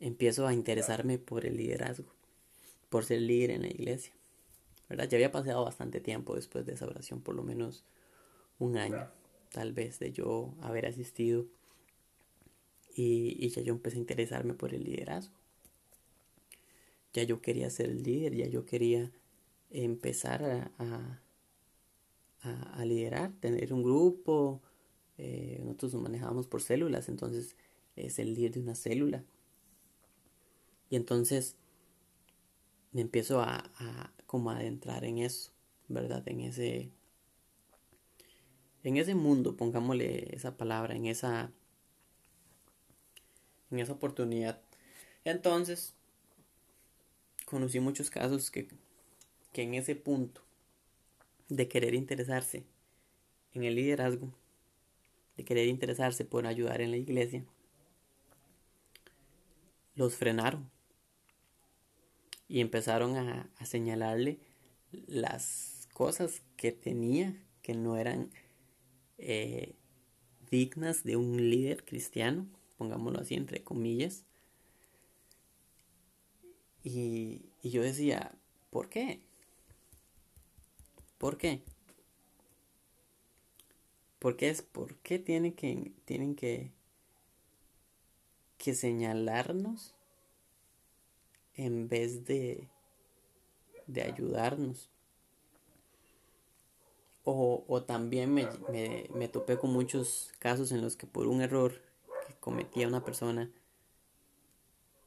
empiezo 0.00 0.46
a 0.46 0.54
interesarme 0.54 1.18
por 1.18 1.46
el 1.46 1.56
liderazgo, 1.56 2.12
por 2.88 3.04
ser 3.04 3.22
líder 3.22 3.50
en 3.52 3.62
la 3.62 3.68
iglesia. 3.68 4.12
¿Verdad? 4.88 5.08
Ya 5.08 5.16
había 5.16 5.32
pasado 5.32 5.64
bastante 5.64 6.00
tiempo 6.00 6.34
después 6.34 6.64
de 6.64 6.72
esa 6.72 6.86
oración, 6.86 7.20
por 7.20 7.34
lo 7.34 7.42
menos 7.42 7.84
un 8.58 8.78
año, 8.78 9.10
tal 9.52 9.72
vez, 9.72 9.98
de 9.98 10.12
yo 10.12 10.54
haber 10.62 10.86
asistido. 10.86 11.46
Y, 12.94 13.36
y 13.38 13.50
ya 13.50 13.62
yo 13.62 13.74
empecé 13.74 13.96
a 13.96 14.00
interesarme 14.00 14.54
por 14.54 14.74
el 14.74 14.84
liderazgo 14.84 15.38
ya 17.12 17.22
yo 17.24 17.40
quería 17.40 17.70
ser 17.70 17.88
líder, 17.94 18.34
ya 18.34 18.46
yo 18.46 18.64
quería 18.64 19.10
empezar 19.70 20.70
a, 20.78 21.20
a, 22.42 22.84
liderar, 22.84 23.32
tener 23.40 23.72
un 23.72 23.82
grupo. 23.82 24.60
Eh, 25.16 25.60
nosotros 25.64 25.94
nos 25.94 26.02
manejábamos 26.02 26.46
por 26.46 26.62
células, 26.62 27.08
entonces 27.08 27.56
es 27.96 28.18
el 28.18 28.34
líder 28.34 28.52
de 28.52 28.60
una 28.60 28.74
célula. 28.74 29.24
Y 30.90 30.96
entonces 30.96 31.56
me 32.92 33.00
empiezo 33.00 33.40
a, 33.40 33.70
a 33.76 34.12
adentrar 34.50 35.04
en 35.04 35.18
eso, 35.18 35.50
¿verdad? 35.88 36.22
En 36.26 36.40
ese 36.40 36.90
en 38.84 38.96
ese 38.96 39.14
mundo, 39.14 39.56
pongámosle 39.56 40.34
esa 40.34 40.56
palabra, 40.56 40.94
en 40.94 41.06
esa 41.06 41.50
en 43.70 43.80
esa 43.80 43.92
oportunidad. 43.92 44.60
Entonces, 45.24 45.94
conocí 47.44 47.80
muchos 47.80 48.10
casos 48.10 48.50
que, 48.50 48.68
que 49.52 49.62
en 49.62 49.74
ese 49.74 49.94
punto 49.94 50.42
de 51.48 51.68
querer 51.68 51.94
interesarse 51.94 52.64
en 53.52 53.64
el 53.64 53.74
liderazgo, 53.74 54.32
de 55.36 55.44
querer 55.44 55.68
interesarse 55.68 56.24
por 56.24 56.46
ayudar 56.46 56.80
en 56.80 56.90
la 56.90 56.96
iglesia, 56.96 57.44
los 59.94 60.14
frenaron 60.14 60.70
y 62.48 62.60
empezaron 62.60 63.16
a, 63.16 63.50
señalarle 63.64 64.38
las 65.06 65.88
cosas 65.92 66.42
que 66.56 66.72
tenía 66.72 67.36
que 67.62 67.74
no 67.74 67.96
eran 67.96 68.30
eh, 69.18 69.74
dignas 70.50 71.04
de 71.04 71.16
un 71.16 71.50
líder 71.50 71.84
cristiano, 71.84 72.46
pongámoslo 72.78 73.20
así 73.20 73.34
entre 73.34 73.62
comillas, 73.62 74.24
y, 76.82 77.42
yo 77.62 77.82
decía, 77.82 78.32
¿por 78.70 78.88
qué? 78.88 79.20
¿Por 81.18 81.36
qué? 81.36 81.62
¿Por 84.18 84.36
qué 84.36 84.48
es? 84.48 84.62
¿Por 84.62 84.94
qué 84.96 85.18
tienen 85.18 85.52
que, 85.52 85.92
tienen 86.06 86.34
que, 86.34 86.72
que 88.56 88.74
señalarnos 88.74 89.94
en 91.58 91.88
vez 91.88 92.24
de, 92.24 92.68
de 93.86 94.02
ayudarnos? 94.02 94.88
O, 97.24 97.64
o 97.68 97.82
también 97.82 98.32
me, 98.32 98.48
me, 98.70 99.10
me 99.14 99.28
topé 99.28 99.58
con 99.58 99.70
muchos 99.70 100.32
casos 100.38 100.72
en 100.72 100.80
los 100.80 100.96
que 100.96 101.06
por 101.06 101.26
un 101.26 101.42
error 101.42 101.82
que 102.26 102.34
cometía 102.40 102.88
una 102.88 103.04
persona, 103.04 103.50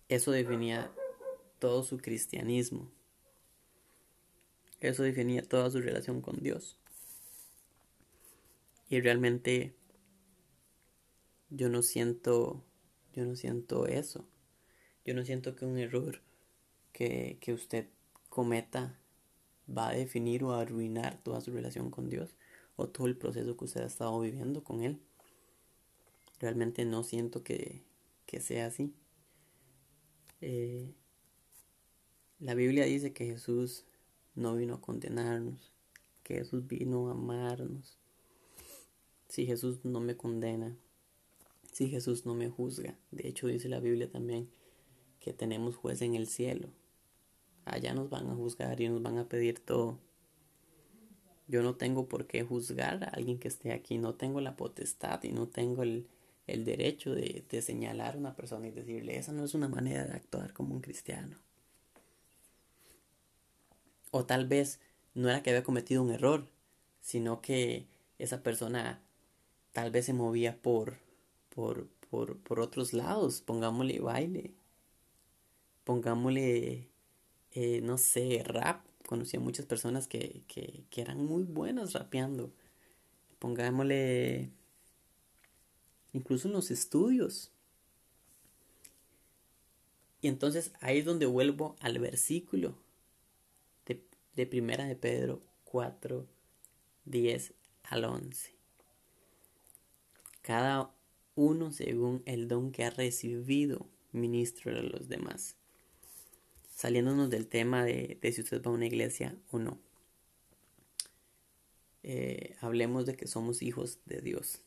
eso 0.08 0.32
definía 0.32 0.92
todo 1.58 1.84
su 1.84 1.98
cristianismo. 1.98 2.92
Eso 4.82 5.04
definía 5.04 5.42
toda 5.42 5.72
su 5.72 5.80
relación 5.80 6.22
con 6.22 6.42
Dios. 6.42 6.78
Y 8.90 9.00
realmente 9.00 9.74
yo 11.50 11.70
no 11.70 11.82
siento, 11.82 12.64
yo 13.14 13.26
no 13.26 13.36
siento 13.36 13.88
eso. 13.88 14.28
Yo 15.06 15.14
no 15.14 15.24
siento 15.24 15.56
que 15.56 15.66
un 15.66 15.78
error 15.78 16.22
que, 16.94 17.38
que 17.42 17.54
usted 17.54 17.88
cometa 18.30 18.98
va 19.68 19.90
a 19.90 19.94
definir 19.94 20.44
o 20.44 20.54
a 20.54 20.62
arruinar 20.62 21.22
toda 21.24 21.42
su 21.42 21.52
relación 21.52 21.92
con 21.92 22.10
Dios 22.10 22.36
o 22.76 22.88
todo 22.88 23.08
el 23.08 23.18
proceso 23.18 23.58
que 23.58 23.66
usted 23.66 23.82
ha 23.82 23.88
estado 23.88 24.20
viviendo 24.20 24.64
con 24.64 24.84
Él. 24.84 25.00
Realmente 26.40 26.86
no 26.86 27.04
siento 27.04 27.44
que, 27.44 27.84
que 28.26 28.42
sea 28.42 28.68
así. 28.68 28.94
Eh, 30.42 30.94
la 32.40 32.56
Biblia 32.56 32.86
dice 32.86 33.14
que 33.14 33.26
Jesús 33.26 33.86
no 34.34 34.56
vino 34.56 34.76
a 34.76 34.82
condenarnos, 34.82 35.72
que 36.24 36.36
Jesús 36.36 36.66
vino 36.66 37.10
a 37.10 37.12
amarnos, 37.12 38.00
si 39.28 39.46
Jesús 39.46 39.86
no 39.86 40.00
me 40.00 40.18
condena, 40.18 40.76
si 41.72 41.90
Jesús 41.90 42.26
no 42.26 42.34
me 42.34 42.50
juzga. 42.50 42.98
De 43.12 43.28
hecho 43.28 43.48
dice 43.48 43.70
la 43.70 43.80
Biblia 43.80 44.10
también 44.10 44.50
que 45.20 45.34
tenemos 45.34 45.76
juez 45.76 46.02
en 46.02 46.16
el 46.16 46.28
cielo. 46.28 46.70
Allá 47.66 47.94
nos 47.94 48.10
van 48.10 48.30
a 48.30 48.36
juzgar 48.36 48.82
y 48.82 48.90
nos 48.90 49.02
van 49.02 49.18
a 49.18 49.28
pedir 49.28 49.60
todo. 49.60 50.00
Yo 51.48 51.62
no 51.64 51.76
tengo 51.76 52.08
por 52.08 52.28
qué 52.28 52.44
juzgar 52.44 53.04
a 53.04 53.08
alguien 53.10 53.38
que 53.38 53.48
esté 53.48 53.74
aquí, 53.74 53.98
no 53.98 54.16
tengo 54.16 54.42
la 54.42 54.56
potestad 54.56 55.22
y 55.24 55.32
no 55.32 55.48
tengo 55.48 55.84
el, 55.84 56.08
el 56.48 56.66
derecho 56.66 57.14
de, 57.14 57.44
de 57.50 57.62
señalar 57.62 58.16
a 58.16 58.18
una 58.18 58.36
persona 58.36 58.68
y 58.68 58.72
decirle, 58.72 59.18
esa 59.18 59.32
no 59.34 59.44
es 59.44 59.54
una 59.54 59.68
manera 59.68 60.06
de 60.06 60.14
actuar 60.14 60.54
como 60.54 60.74
un 60.74 60.82
cristiano. 60.82 61.38
O 64.12 64.26
tal 64.26 64.48
vez 64.48 64.80
no 65.14 65.30
era 65.30 65.44
que 65.44 65.50
había 65.50 65.64
cometido 65.64 66.04
un 66.04 66.12
error, 66.12 66.48
sino 67.02 67.42
que 67.42 67.88
esa 68.18 68.44
persona 68.44 69.02
tal 69.72 69.92
vez 69.92 70.06
se 70.06 70.14
movía 70.14 70.62
por, 70.62 71.00
por, 71.54 71.88
por, 72.10 72.38
por 72.38 72.60
otros 72.60 72.94
lados, 72.94 73.42
pongámosle 73.42 74.00
baile, 74.00 74.54
pongámosle, 75.84 76.91
eh, 77.54 77.82
no 77.82 77.98
sé, 77.98 78.44
rap. 78.46 78.86
Conocí 79.06 79.38
a 79.38 79.40
muchas 79.40 79.66
personas 79.66 80.08
que, 80.08 80.44
que, 80.48 80.84
que 80.90 81.02
eran 81.02 81.26
muy 81.26 81.44
buenas 81.44 81.94
rapeando. 81.94 82.52
Pongámosle, 83.40 84.52
incluso 86.14 86.48
en 86.48 86.54
los 86.54 86.72
estudios. 86.72 87.52
Y 90.22 90.28
entonces 90.28 90.72
ahí 90.80 91.00
es 91.00 91.06
donde 91.06 91.26
vuelvo 91.26 91.76
al 91.80 92.00
versículo 92.00 92.78
de, 93.86 94.04
de 94.36 94.46
Primera 94.46 94.86
de 94.86 94.96
Pedro 94.96 95.42
4, 95.66 96.28
10 97.06 97.54
al 97.84 98.06
11 98.06 98.62
cada 100.42 100.94
uno 101.36 101.72
según 101.72 102.24
el 102.26 102.48
don 102.48 102.72
que 102.72 102.84
ha 102.84 102.90
recibido, 102.90 103.88
ministro 104.12 104.74
de 104.74 104.84
los 104.84 105.08
demás. 105.08 105.56
Saliéndonos 106.82 107.30
del 107.30 107.46
tema 107.46 107.86
de, 107.86 108.18
si 108.34 108.42
usted 108.42 108.60
va 108.60 108.72
a 108.72 108.74
una 108.74 108.88
iglesia 108.88 109.36
o 109.52 109.60
no. 109.60 109.78
Eh, 112.02 112.56
hablemos 112.60 113.06
de 113.06 113.16
que 113.16 113.28
somos 113.28 113.62
hijos 113.62 114.00
de 114.08 114.20
Dios. 114.20 114.64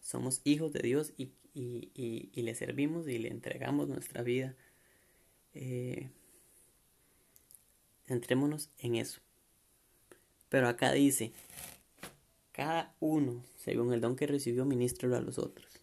Somos 0.00 0.40
hijos 0.44 0.72
de 0.72 0.78
Dios 0.78 1.12
y, 1.16 1.32
le 2.40 2.54
servimos 2.54 3.08
y 3.08 3.18
le 3.18 3.30
entregamos 3.30 3.88
nuestra 3.88 4.22
vida. 4.22 4.54
Eh, 5.54 6.08
entrémonos 8.06 8.70
en 8.78 8.94
eso. 8.94 9.20
Pero 10.50 10.68
acá 10.68 10.92
dice, 10.92 11.32
cada 12.52 12.94
uno, 13.00 13.42
según 13.56 13.92
el 13.92 14.00
don 14.00 14.14
que 14.14 14.28
recibió, 14.28 14.64
ministro 14.64 15.12
a 15.16 15.20
los 15.20 15.36
otros. 15.36 15.80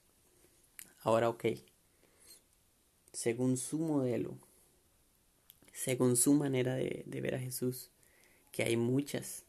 Ahora, 1.02 1.28
ok. 1.28 1.44
Según 3.12 3.58
su 3.58 3.80
modelo, 3.80 4.45
según 5.76 6.16
su 6.16 6.34
manera 6.34 6.76
de, 6.76 7.04
ver 7.06 7.36
a 7.36 7.40
Jesús, 7.40 7.92
que 8.54 8.64
hay 8.64 8.78
muchas. 8.78 9.44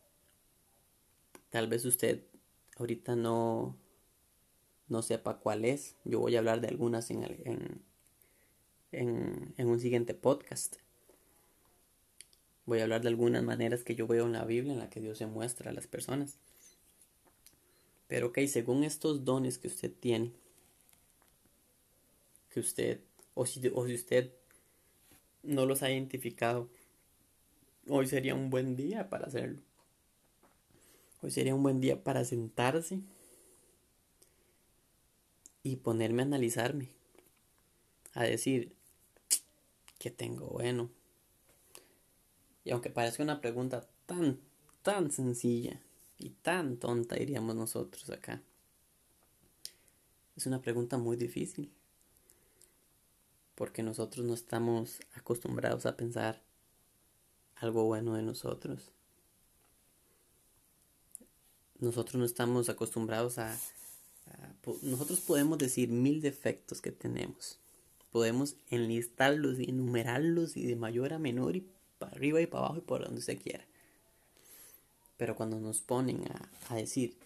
Tal 1.50 1.68
vez 1.68 1.84
usted 1.84 2.24
ahorita 2.76 3.14
no, 3.14 3.76
no 4.88 5.02
sepa 5.02 5.38
cuál 5.38 5.64
es. 5.64 5.94
Yo 6.04 6.18
voy 6.18 6.34
a 6.34 6.40
hablar 6.40 6.60
de 6.60 6.66
algunas 6.66 7.12
en, 7.12 7.22
en, 7.22 7.80
en, 8.90 9.54
en, 9.56 9.66
un 9.68 9.78
siguiente 9.78 10.14
podcast. 10.14 10.76
Voy 12.66 12.80
a 12.80 12.82
hablar 12.82 13.02
de 13.02 13.08
algunas 13.08 13.44
maneras 13.44 13.84
que 13.84 13.94
yo 13.94 14.08
veo 14.08 14.26
en 14.26 14.32
la 14.32 14.44
Biblia 14.44 14.72
en 14.72 14.80
la 14.80 14.90
que 14.90 15.00
Dios 15.00 15.18
se 15.18 15.26
muestra 15.26 15.70
a 15.70 15.74
las 15.74 15.86
personas. 15.86 16.38
Pero 18.08 18.28
ok, 18.28 18.40
según 18.48 18.82
estos 18.82 19.24
dones 19.24 19.58
que 19.58 19.68
usted 19.68 19.92
tiene, 19.92 20.32
que 22.50 22.58
usted, 22.58 23.00
o 23.34 23.46
si, 23.46 23.60
o 23.72 23.86
si 23.86 23.94
usted 23.94 24.32
no 25.46 25.66
los 25.66 25.82
ha 25.82 25.90
identificado, 25.90 26.68
hoy 27.88 28.06
sería 28.06 28.35
un 28.35 28.50
buen 28.50 28.76
día 28.76 29.09
para 29.09 29.26
hacerlo. 29.26 29.61
Hoy 31.22 31.30
sería 31.30 31.54
un 31.54 31.62
buen 31.62 31.80
día 31.80 32.02
para 32.04 32.24
sentarse 32.24 33.00
y 35.62 35.76
ponerme 35.76 36.22
a 36.22 36.26
analizarme, 36.26 36.90
a 38.12 38.24
decir, 38.24 38.74
¿qué 39.98 40.11
tengo 40.11 40.46
bueno? 40.46 40.90
Y 42.64 42.70
aunque 42.70 42.90
parezca 42.90 43.22
una 43.22 43.40
pregunta 43.40 43.88
tan, 44.06 44.38
tan 44.82 45.11
sencilla, 45.11 45.80
y 46.18 46.30
tan 46.30 46.78
tonta 46.78 47.16
diríamos 47.16 47.54
nosotros 47.54 48.09
acá. 48.11 48.42
Es 50.37 50.46
una 50.46 50.61
pregunta 50.61 50.98
muy 50.98 51.16
difícil. 51.16 51.70
Porque 53.57 53.83
nosotros 53.83 54.25
no 54.25 54.35
estamos 54.35 55.01
acostumbrados 55.14 55.85
a 55.87 55.97
pensar 55.97 56.40
algo 57.57 57.85
bueno 57.85 58.14
de 58.14 58.23
nosotros. 58.23 58.92
Nosotros 61.81 62.14
no 62.14 62.25
estamos 62.25 62.69
acostumbrados 62.69 63.38
a, 63.38 63.59
nosotros 64.83 65.21
podemos 65.21 65.59
decir 65.59 65.88
mil 65.88 66.21
defectos 66.21 66.81
que 66.81 66.92
tenemos. 66.92 67.59
Podemos 68.11 68.57
enlistarlos 68.71 69.59
y 69.59 69.71
enumerarlos 69.71 70.57
y 70.57 70.66
de 70.66 70.77
mayor 70.77 71.12
a 71.12 71.19
menor 71.19 71.57
y 71.57 71.66
para 71.99 72.12
arriba 72.12 72.40
y 72.40 72.47
para 72.47 72.64
abajo 72.64 72.79
y 72.79 72.83
por 72.83 73.05
donde 73.05 73.21
usted 73.21 73.40
quiera. 73.40 73.64
Pero 75.16 75.37
cuando 75.37 75.61
nos 75.61 75.81
ponen 75.81 76.25
a, 76.69 76.75
decir 76.75 77.16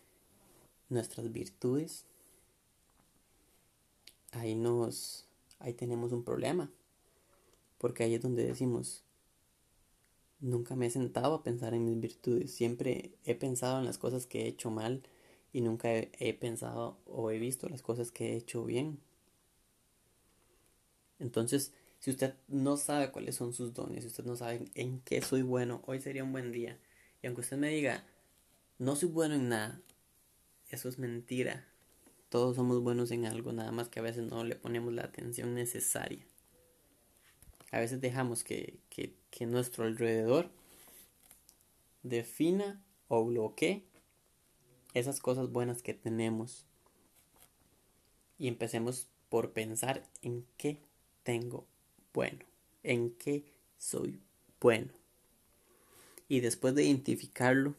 nuestras 0.89 1.33
virtudes, 1.33 2.05
ahí 4.33 4.55
nos, 4.55 5.25
ahí 5.61 5.75
tenemos 5.75 6.13
un 6.13 6.25
problema. 6.25 6.71
Porque 7.79 8.03
ahí 8.03 8.15
es 8.15 8.21
donde 8.21 8.45
decimos, 8.45 9.05
nunca 10.41 10.75
me 10.75 10.87
he 10.87 10.91
sentado 10.91 11.35
a 11.35 11.43
pensar 11.43 11.75
en 11.75 11.85
mis 11.85 12.01
virtudes. 12.01 12.53
Siempre 12.53 13.13
he 13.25 13.35
pensado 13.35 13.79
en 13.79 13.85
las 13.85 13.99
cosas 13.99 14.27
que 14.27 14.43
he 14.43 14.49
hecho 14.49 14.71
mal 14.71 15.03
y 15.53 15.61
nunca 15.61 15.93
he, 15.95 16.11
he, 16.19 16.35
pensado 16.35 16.99
o 17.07 17.31
he 17.31 17.39
visto 17.39 17.69
las 17.69 17.83
cosas 17.83 18.11
que 18.11 18.33
he 18.33 18.37
hecho 18.37 18.65
bien. 18.65 18.99
Entonces, 21.19 21.73
si 22.01 22.11
usted 22.11 22.35
no 22.49 22.77
sabe 22.77 23.11
cuáles 23.11 23.37
son 23.37 23.53
sus 23.53 23.75
dones, 23.75 24.05
si 24.05 24.09
usted 24.09 24.25
no 24.25 24.37
sabe 24.37 24.71
en 24.75 25.01
qué 25.01 25.23
soy 25.23 25.43
bueno, 25.43 25.83
hoy 25.87 26.01
sería 26.01 26.25
un 26.25 26.33
buen 26.33 26.51
día 26.51 26.79
y 27.23 27.27
aunque 27.27 27.43
usted 27.43 27.59
me 27.59 27.69
diga, 27.69 28.05
no 28.79 28.97
soy 28.97 29.11
bueno 29.11 29.35
en 29.35 29.51
nada, 29.51 29.83
eso 30.71 30.89
es 30.89 30.99
mentira. 30.99 31.70
Todos 32.31 32.55
somos 32.55 32.81
buenos 32.81 33.11
en 33.11 33.27
algo, 33.27 33.53
nada 33.53 33.73
más 33.73 33.89
que 33.89 33.99
a 33.99 34.05
veces 34.05 34.23
no 34.23 34.45
le 34.45 34.55
ponemos 34.55 34.95
la 34.95 35.03
atención 35.03 35.53
necesaria. 35.53 36.25
A 37.73 37.81
veces 37.81 38.01
dejamos 38.01 38.45
que, 38.45 38.79
que, 38.89 39.47
nuestro 39.47 39.85
alrededor 39.85 40.49
defina 42.05 42.81
o 43.09 43.25
bloquee 43.25 43.85
esas 44.95 45.19
cosas 45.19 45.51
buenas 45.51 45.83
que 45.83 45.93
tenemos. 45.93 46.67
Y 48.39 48.47
empecemos 48.47 49.09
por 49.29 49.53
pensar 49.53 50.07
en 50.23 50.47
qué 50.57 50.81
tengo 51.25 51.67
bueno, 52.15 52.45
en 52.85 53.11
qué 53.11 53.45
soy 53.77 54.21
bueno. 54.61 54.93
Y 56.29 56.41
después 56.41 56.77
de 56.77 56.85
identificarlo, 56.85 57.75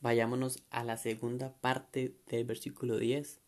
vayámonos 0.00 0.62
a 0.70 0.84
la 0.84 0.96
segunda 0.96 1.52
parte 1.60 2.14
del 2.28 2.44
versículo 2.44 2.98
10. 2.98 3.40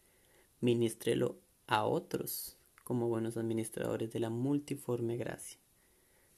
Ministrelo 0.60 1.36
a 1.66 1.84
otros 1.84 2.56
como 2.84 3.08
buenos 3.08 3.36
administradores 3.36 4.12
de 4.12 4.20
la 4.20 4.30
multiforme 4.30 5.16
gracia. 5.16 5.58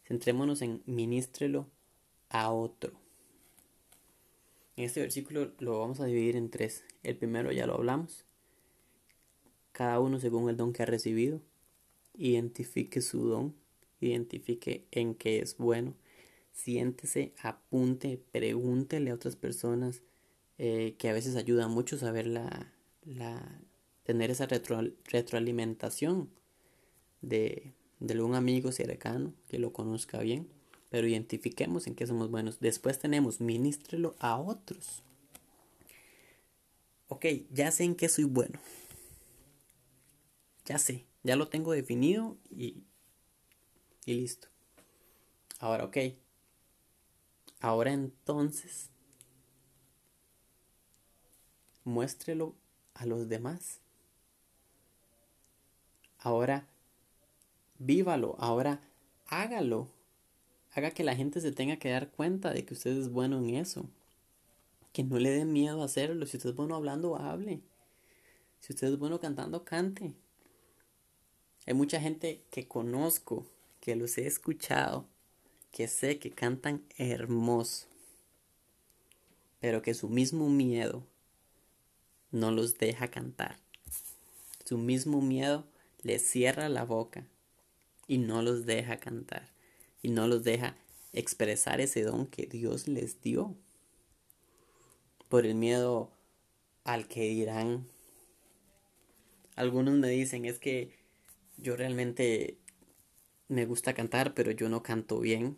Centrémonos 0.06 0.62
en 0.62 0.82
ministrelo 0.86 1.66
a 2.28 2.52
otro. 2.52 2.92
En 4.76 4.84
este 4.84 5.00
versículo 5.00 5.52
lo 5.58 5.78
vamos 5.78 6.00
a 6.00 6.06
dividir 6.06 6.36
en 6.36 6.50
tres. 6.50 6.84
El 7.02 7.16
primero 7.16 7.52
ya 7.52 7.66
lo 7.66 7.74
hablamos. 7.74 8.24
Cada 9.72 10.00
uno 10.00 10.20
según 10.20 10.48
el 10.48 10.56
don 10.56 10.72
que 10.72 10.82
ha 10.82 10.86
recibido. 10.86 11.40
Identifique 12.14 13.00
su 13.00 13.26
don. 13.26 13.54
Identifique 14.00 14.86
en 14.90 15.14
qué 15.14 15.38
es 15.38 15.56
bueno. 15.56 15.94
Siéntese, 16.54 17.34
apunte, 17.42 18.22
pregúntele 18.32 19.10
a 19.10 19.14
otras 19.14 19.36
personas 19.36 20.02
eh, 20.56 20.94
que 20.98 21.08
a 21.08 21.12
veces 21.12 21.36
ayuda 21.36 21.68
mucho 21.68 21.98
saber 21.98 22.26
la, 22.26 22.72
la 23.02 23.60
tener 24.04 24.30
esa 24.30 24.46
retroalimentación 24.46 26.30
de, 27.20 27.74
un 28.00 28.34
amigo 28.34 28.70
cercano 28.70 29.34
que 29.48 29.58
lo 29.58 29.72
conozca 29.72 30.20
bien, 30.20 30.48
pero 30.90 31.08
identifiquemos 31.08 31.86
en 31.86 31.96
qué 31.96 32.06
somos 32.06 32.30
buenos. 32.30 32.60
Después 32.60 32.98
tenemos, 32.98 33.40
ministrelo 33.40 34.14
a 34.20 34.38
otros. 34.38 35.02
Ok, 37.08 37.26
ya 37.50 37.70
sé 37.72 37.84
en 37.84 37.96
qué 37.96 38.08
soy 38.08 38.24
bueno. 38.24 38.60
Ya 40.66 40.78
sé, 40.78 41.04
ya 41.24 41.36
lo 41.36 41.48
tengo 41.48 41.72
definido 41.72 42.38
y, 42.50 42.84
y 44.06 44.14
listo. 44.14 44.48
Ahora, 45.58 45.84
ok. 45.84 45.96
Ahora 47.64 47.94
entonces, 47.94 48.90
muéstrelo 51.82 52.54
a 52.92 53.06
los 53.06 53.26
demás. 53.26 53.80
Ahora, 56.18 56.68
vívalo, 57.78 58.36
ahora 58.38 58.82
hágalo. 59.28 59.88
Haga 60.74 60.90
que 60.90 61.04
la 61.04 61.16
gente 61.16 61.40
se 61.40 61.52
tenga 61.52 61.78
que 61.78 61.88
dar 61.88 62.10
cuenta 62.10 62.52
de 62.52 62.66
que 62.66 62.74
usted 62.74 62.98
es 62.98 63.08
bueno 63.08 63.38
en 63.38 63.54
eso. 63.54 63.88
Que 64.92 65.02
no 65.02 65.18
le 65.18 65.30
dé 65.30 65.46
miedo 65.46 65.82
hacerlo. 65.82 66.26
Si 66.26 66.36
usted 66.36 66.50
es 66.50 66.56
bueno 66.56 66.74
hablando, 66.74 67.16
hable. 67.16 67.62
Si 68.60 68.74
usted 68.74 68.88
es 68.88 68.98
bueno 68.98 69.20
cantando, 69.20 69.64
cante. 69.64 70.12
Hay 71.64 71.72
mucha 71.72 71.98
gente 71.98 72.44
que 72.50 72.68
conozco, 72.68 73.46
que 73.80 73.96
los 73.96 74.18
he 74.18 74.26
escuchado, 74.26 75.08
que 75.74 75.88
sé 75.88 76.20
que 76.20 76.30
cantan 76.30 76.84
hermoso, 76.98 77.88
pero 79.58 79.82
que 79.82 79.92
su 79.92 80.08
mismo 80.08 80.48
miedo 80.48 81.04
no 82.30 82.52
los 82.52 82.78
deja 82.78 83.08
cantar. 83.08 83.58
Su 84.64 84.78
mismo 84.78 85.20
miedo 85.20 85.66
les 86.02 86.22
cierra 86.24 86.68
la 86.68 86.84
boca 86.84 87.26
y 88.06 88.18
no 88.18 88.40
los 88.40 88.66
deja 88.66 88.98
cantar 88.98 89.50
y 90.00 90.10
no 90.10 90.28
los 90.28 90.44
deja 90.44 90.76
expresar 91.12 91.80
ese 91.80 92.02
don 92.02 92.28
que 92.28 92.46
Dios 92.46 92.86
les 92.86 93.20
dio. 93.20 93.56
Por 95.28 95.44
el 95.44 95.56
miedo 95.56 96.12
al 96.84 97.08
que 97.08 97.22
dirán. 97.22 97.88
Algunos 99.56 99.94
me 99.96 100.08
dicen 100.08 100.44
es 100.44 100.60
que 100.60 100.92
yo 101.56 101.74
realmente 101.74 102.58
me 103.48 103.66
gusta 103.66 103.94
cantar, 103.94 104.34
pero 104.34 104.50
yo 104.50 104.68
no 104.68 104.82
canto 104.82 105.20
bien. 105.20 105.56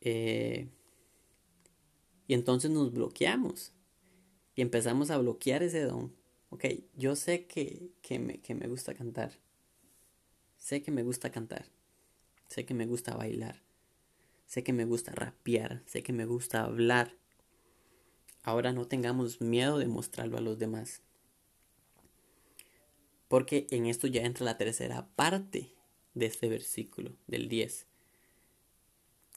Eh, 0.00 0.68
y 2.28 2.34
entonces 2.34 2.70
nos 2.70 2.92
bloqueamos 2.92 3.72
y 4.54 4.62
empezamos 4.62 5.10
a 5.10 5.18
bloquear 5.18 5.62
ese 5.62 5.82
don. 5.82 6.14
Ok, 6.50 6.64
yo 6.94 7.16
sé 7.16 7.46
que, 7.46 7.90
que, 8.02 8.18
me, 8.18 8.40
que 8.40 8.54
me 8.54 8.68
gusta 8.68 8.94
cantar. 8.94 9.32
Sé 10.56 10.82
que 10.82 10.90
me 10.90 11.02
gusta 11.02 11.30
cantar. 11.30 11.66
Sé 12.48 12.64
que 12.64 12.74
me 12.74 12.86
gusta 12.86 13.14
bailar. 13.16 13.62
Sé 14.46 14.62
que 14.62 14.72
me 14.72 14.84
gusta 14.84 15.12
rapear. 15.12 15.82
Sé 15.86 16.02
que 16.02 16.12
me 16.12 16.24
gusta 16.24 16.62
hablar. 16.62 17.14
Ahora 18.42 18.72
no 18.72 18.86
tengamos 18.86 19.40
miedo 19.40 19.78
de 19.78 19.88
mostrarlo 19.88 20.38
a 20.38 20.40
los 20.40 20.58
demás. 20.58 21.02
Porque 23.28 23.66
en 23.70 23.86
esto 23.86 24.06
ya 24.06 24.22
entra 24.22 24.44
la 24.44 24.56
tercera 24.56 25.08
parte 25.16 25.72
de 26.14 26.26
este 26.26 26.48
versículo, 26.48 27.12
del 27.26 27.48
10, 27.48 27.86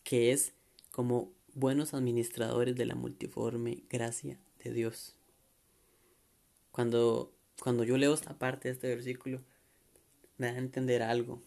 que 0.03 0.31
es 0.31 0.53
como 0.91 1.31
buenos 1.53 1.93
administradores 1.93 2.75
de 2.75 2.85
la 2.85 2.95
multiforme 2.95 3.83
gracia 3.89 4.39
de 4.63 4.71
Dios. 4.71 5.15
Cuando, 6.71 7.33
cuando 7.61 7.83
yo 7.83 7.97
leo 7.97 8.13
esta 8.13 8.37
parte 8.37 8.69
de 8.69 8.73
este 8.75 8.87
versículo, 8.87 9.41
me 10.37 10.47
da 10.47 10.53
a 10.53 10.57
entender 10.57 11.03
algo. 11.03 11.41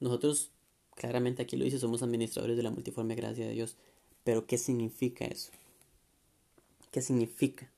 Nosotros, 0.00 0.50
claramente 0.94 1.42
aquí 1.42 1.56
lo 1.56 1.64
dice, 1.64 1.78
somos 1.78 2.02
administradores 2.02 2.56
de 2.56 2.62
la 2.62 2.70
multiforme 2.70 3.14
gracia 3.14 3.46
de 3.46 3.52
Dios. 3.52 3.76
Pero 4.24 4.46
¿qué 4.46 4.58
significa 4.58 5.24
eso? 5.24 5.52
¿Qué 6.90 7.00
significa? 7.00 7.70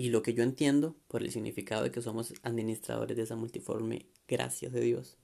Y 0.00 0.08
lo 0.08 0.22
que 0.22 0.32
yo 0.32 0.42
entiendo 0.42 0.96
por 1.08 1.22
el 1.22 1.30
significado 1.30 1.82
de 1.82 1.90
que 1.90 2.00
somos 2.00 2.32
administradores 2.42 3.18
de 3.18 3.24
esa 3.24 3.36
multiforme 3.36 4.06
gracia 4.26 4.70
de 4.70 4.80
Dios 4.80 5.18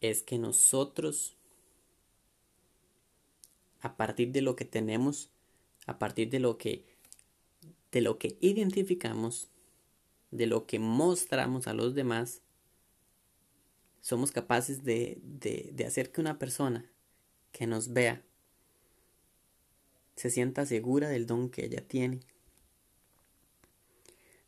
es 0.00 0.22
que 0.22 0.38
nosotros 0.38 1.36
a 3.82 3.98
partir 3.98 4.32
de 4.32 4.40
lo 4.40 4.56
que 4.56 4.64
tenemos, 4.64 5.28
a 5.86 5.98
partir 5.98 6.30
de 6.30 6.40
lo 6.40 6.56
que, 6.56 6.86
de 7.92 8.00
lo 8.00 8.16
que 8.16 8.38
identificamos, 8.40 9.50
de 10.30 10.46
lo 10.46 10.64
que 10.64 10.78
mostramos 10.78 11.66
a 11.66 11.74
los 11.74 11.94
demás, 11.94 12.40
somos 14.00 14.32
capaces 14.32 14.84
de, 14.84 15.20
de, 15.22 15.68
de 15.74 15.84
hacer 15.84 16.12
que 16.12 16.22
una 16.22 16.38
persona 16.38 16.90
que 17.52 17.66
nos 17.66 17.92
vea 17.92 18.24
se 20.16 20.30
sienta 20.30 20.64
segura 20.64 21.10
del 21.10 21.26
don 21.26 21.50
que 21.50 21.66
ella 21.66 21.86
tiene. 21.86 22.20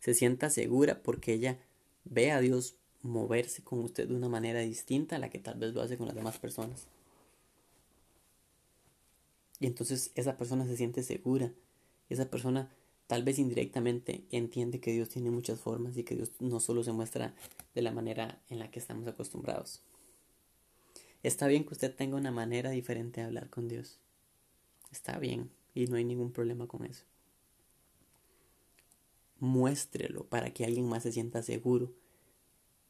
Se 0.02 0.14
sienta 0.14 0.50
segura 0.50 1.00
porque 1.00 1.32
ella 1.32 1.60
ve 2.02 2.32
a 2.32 2.40
Dios 2.40 2.74
moverse 3.02 3.62
con 3.62 3.78
usted 3.78 4.08
de 4.08 4.16
una 4.16 4.28
manera 4.28 4.58
distinta 4.58 5.14
a 5.14 5.18
la 5.20 5.30
que 5.30 5.38
tal 5.38 5.60
vez 5.60 5.74
lo 5.74 5.80
hace 5.80 5.96
con 5.96 6.08
las 6.08 6.16
demás 6.16 6.38
personas. 6.38 6.88
Y 9.60 9.66
entonces 9.66 10.10
esa 10.16 10.36
persona 10.36 10.66
se 10.66 10.76
siente 10.76 11.04
segura. 11.04 11.52
Esa 12.08 12.28
persona 12.28 12.68
tal 13.06 13.22
vez 13.22 13.38
indirectamente 13.38 14.24
entiende 14.32 14.80
que 14.80 14.90
Dios 14.90 15.08
tiene 15.08 15.30
muchas 15.30 15.60
formas 15.60 15.96
y 15.96 16.02
que 16.02 16.16
Dios 16.16 16.32
no 16.40 16.58
solo 16.58 16.82
se 16.82 16.90
muestra 16.90 17.36
de 17.72 17.82
la 17.82 17.92
manera 17.92 18.42
en 18.50 18.58
la 18.58 18.72
que 18.72 18.80
estamos 18.80 19.06
acostumbrados. 19.06 19.82
Está 21.22 21.46
bien 21.46 21.64
que 21.64 21.74
usted 21.74 21.94
tenga 21.94 22.16
una 22.16 22.32
manera 22.32 22.70
diferente 22.70 23.20
de 23.20 23.28
hablar 23.28 23.50
con 23.50 23.68
Dios. 23.68 24.00
Está 24.90 25.20
bien 25.20 25.48
y 25.76 25.86
no 25.86 25.94
hay 25.94 26.04
ningún 26.04 26.32
problema 26.32 26.66
con 26.66 26.84
eso. 26.84 27.04
Muéstrelo 29.42 30.22
para 30.28 30.54
que 30.54 30.64
alguien 30.64 30.88
más 30.88 31.02
se 31.02 31.10
sienta 31.10 31.42
seguro 31.42 31.92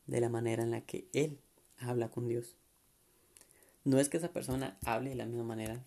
de 0.06 0.20
la 0.20 0.28
manera 0.28 0.62
en 0.62 0.70
la 0.70 0.82
que 0.82 1.08
Él 1.14 1.38
habla 1.78 2.10
con 2.10 2.28
Dios. 2.28 2.56
No 3.84 3.98
es 3.98 4.10
que 4.10 4.18
esa 4.18 4.34
persona 4.34 4.76
hable 4.84 5.08
de 5.08 5.16
la 5.16 5.24
misma 5.24 5.44
manera 5.44 5.82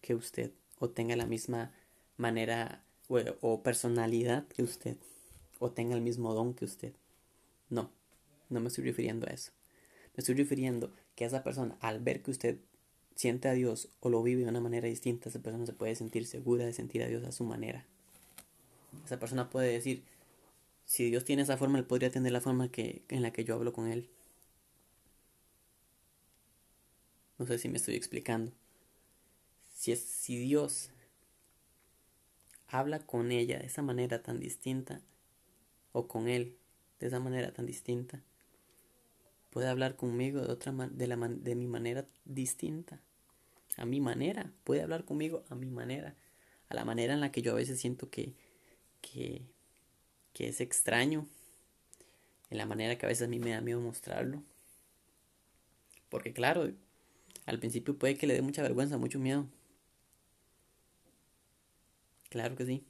que 0.00 0.14
usted 0.14 0.52
o 0.78 0.90
tenga 0.90 1.16
la 1.16 1.26
misma 1.26 1.72
manera 2.18 2.84
o, 3.08 3.64
personalidad 3.64 4.46
que 4.46 4.62
usted 4.62 4.96
o 5.58 5.72
tenga 5.72 5.96
el 5.96 6.02
mismo 6.02 6.34
don 6.34 6.54
que 6.54 6.66
usted. 6.66 6.92
No, 7.68 7.90
no 8.48 8.60
me 8.60 8.68
estoy 8.68 8.84
refiriendo 8.84 9.26
a 9.26 9.32
eso. 9.32 9.50
Me 10.14 10.20
estoy 10.20 10.36
refiriendo 10.36 10.92
que 11.16 11.24
esa 11.24 11.42
persona, 11.42 11.76
al 11.80 11.98
ver 11.98 12.22
que 12.22 12.30
usted 12.30 12.60
siente 13.16 13.48
a 13.48 13.54
Dios 13.54 13.88
o 13.98 14.08
lo 14.08 14.22
vive 14.22 14.44
de 14.44 14.50
una 14.50 14.60
manera 14.60 14.86
distinta, 14.86 15.30
esa 15.30 15.42
persona 15.42 15.66
se 15.66 15.72
puede 15.72 15.96
sentir 15.96 16.28
segura 16.28 16.64
de 16.64 16.72
sentir 16.72 17.02
a 17.02 17.08
Dios 17.08 17.24
a 17.24 17.32
su 17.32 17.42
manera. 17.42 17.88
Esa 19.04 19.18
persona 19.18 19.50
puede 19.50 19.72
decir, 19.72 20.02
si 20.84 21.10
Dios 21.10 21.24
tiene 21.24 21.42
esa 21.42 21.56
forma, 21.56 21.78
Él 21.78 21.84
podría 21.84 22.10
tener 22.10 22.32
la 22.32 22.40
forma 22.40 22.70
que, 22.70 23.02
en 23.08 23.22
la 23.22 23.32
que 23.32 23.44
yo 23.44 23.54
hablo 23.54 23.72
con 23.72 23.88
Él. 23.88 24.08
No 27.38 27.46
sé 27.46 27.58
si 27.58 27.68
me 27.68 27.78
estoy 27.78 27.94
explicando 27.94 28.52
si, 29.80 29.92
es, 29.92 30.00
si 30.04 30.36
Dios 30.36 30.90
habla 32.68 32.98
con 32.98 33.32
ella 33.32 33.58
de 33.58 33.64
esa 33.64 33.80
manera 33.80 34.22
tan 34.22 34.38
distinta, 34.38 35.00
o 35.92 36.06
con 36.06 36.28
él 36.28 36.58
de 36.98 37.06
esa 37.06 37.18
manera 37.18 37.54
tan 37.54 37.64
distinta, 37.64 38.22
puede 39.48 39.68
hablar 39.68 39.96
conmigo 39.96 40.42
de 40.42 40.52
otra 40.52 40.72
de, 40.72 41.06
la 41.06 41.16
de 41.16 41.54
mi 41.54 41.66
manera 41.66 42.04
distinta, 42.26 43.00
a 43.78 43.86
mi 43.86 44.02
manera, 44.02 44.52
puede 44.64 44.82
hablar 44.82 45.06
conmigo 45.06 45.44
a 45.48 45.54
mi 45.54 45.70
manera, 45.70 46.14
a 46.68 46.74
la 46.74 46.84
manera 46.84 47.14
en 47.14 47.20
la 47.20 47.32
que 47.32 47.40
yo 47.40 47.52
a 47.52 47.56
veces 47.56 47.80
siento 47.80 48.10
que, 48.10 48.34
que, 49.00 49.42
que 50.32 50.48
es 50.48 50.60
extraño, 50.60 51.26
en 52.50 52.58
la 52.58 52.66
manera 52.66 52.98
que 52.98 53.06
a 53.06 53.08
veces 53.08 53.26
a 53.26 53.30
mí 53.30 53.38
me 53.38 53.50
da 53.50 53.60
miedo 53.60 53.80
mostrarlo. 53.80 54.42
Porque 56.08 56.32
claro, 56.32 56.70
al 57.46 57.58
principio 57.58 57.96
puede 57.96 58.16
que 58.16 58.26
le 58.26 58.34
dé 58.34 58.42
mucha 58.42 58.62
vergüenza, 58.62 58.98
mucho 58.98 59.18
miedo. 59.18 59.46
Claro 62.28 62.56
que 62.56 62.66
sí. 62.66 62.84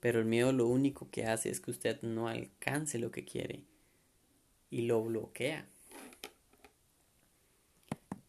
Pero 0.00 0.20
el 0.20 0.26
miedo 0.26 0.52
lo 0.52 0.66
único 0.66 1.10
que 1.10 1.24
hace 1.24 1.50
es 1.50 1.60
que 1.60 1.70
usted 1.70 2.02
no 2.02 2.28
alcance 2.28 2.98
lo 2.98 3.10
que 3.10 3.24
quiere 3.24 3.64
y 4.70 4.82
lo 4.82 5.02
bloquea. 5.02 5.66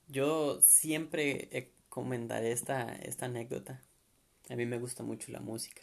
Yo 0.07 0.61
siempre 0.61 1.73
comentaré 1.89 2.51
esta, 2.51 2.93
esta 2.95 3.25
anécdota. 3.25 3.81
A 4.49 4.55
mí 4.55 4.65
me 4.65 4.77
gusta 4.77 5.03
mucho 5.03 5.31
la 5.31 5.39
música. 5.39 5.81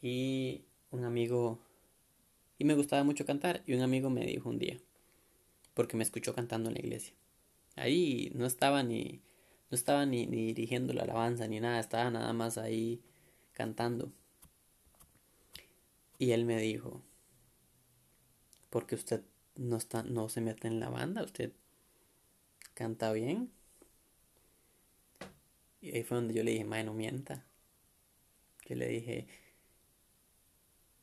Y 0.00 0.64
un 0.90 1.04
amigo, 1.04 1.58
y 2.58 2.64
me 2.64 2.74
gustaba 2.74 3.04
mucho 3.04 3.26
cantar, 3.26 3.62
y 3.66 3.74
un 3.74 3.82
amigo 3.82 4.10
me 4.10 4.24
dijo 4.24 4.48
un 4.48 4.58
día, 4.58 4.78
porque 5.74 5.96
me 5.96 6.04
escuchó 6.04 6.34
cantando 6.34 6.70
en 6.70 6.74
la 6.74 6.80
iglesia. 6.80 7.14
Ahí 7.76 8.32
no 8.34 8.46
estaba 8.46 8.82
ni, 8.82 9.22
no 9.70 9.74
estaba 9.74 10.06
ni, 10.06 10.26
ni 10.26 10.52
dirigiendo 10.52 10.92
la 10.92 11.02
alabanza 11.02 11.46
ni 11.48 11.60
nada, 11.60 11.80
estaba 11.80 12.10
nada 12.10 12.32
más 12.32 12.58
ahí 12.58 13.02
cantando. 13.52 14.12
Y 16.18 16.32
él 16.32 16.44
me 16.44 16.60
dijo, 16.60 17.02
porque 18.70 18.94
usted 18.94 19.22
no 19.56 19.76
está, 19.76 20.02
no 20.02 20.28
se 20.28 20.40
mete 20.40 20.68
en 20.68 20.80
la 20.80 20.88
banda, 20.88 21.22
usted 21.22 21.52
canta 22.74 23.12
bien. 23.12 23.50
Y 25.80 25.94
ahí 25.94 26.02
fue 26.02 26.16
donde 26.16 26.34
yo 26.34 26.42
le 26.42 26.52
dije, 26.52 26.64
mae, 26.64 26.84
no 26.84 26.92
mienta. 26.92 27.46
Yo 28.66 28.76
le 28.76 28.86
dije, 28.86 29.26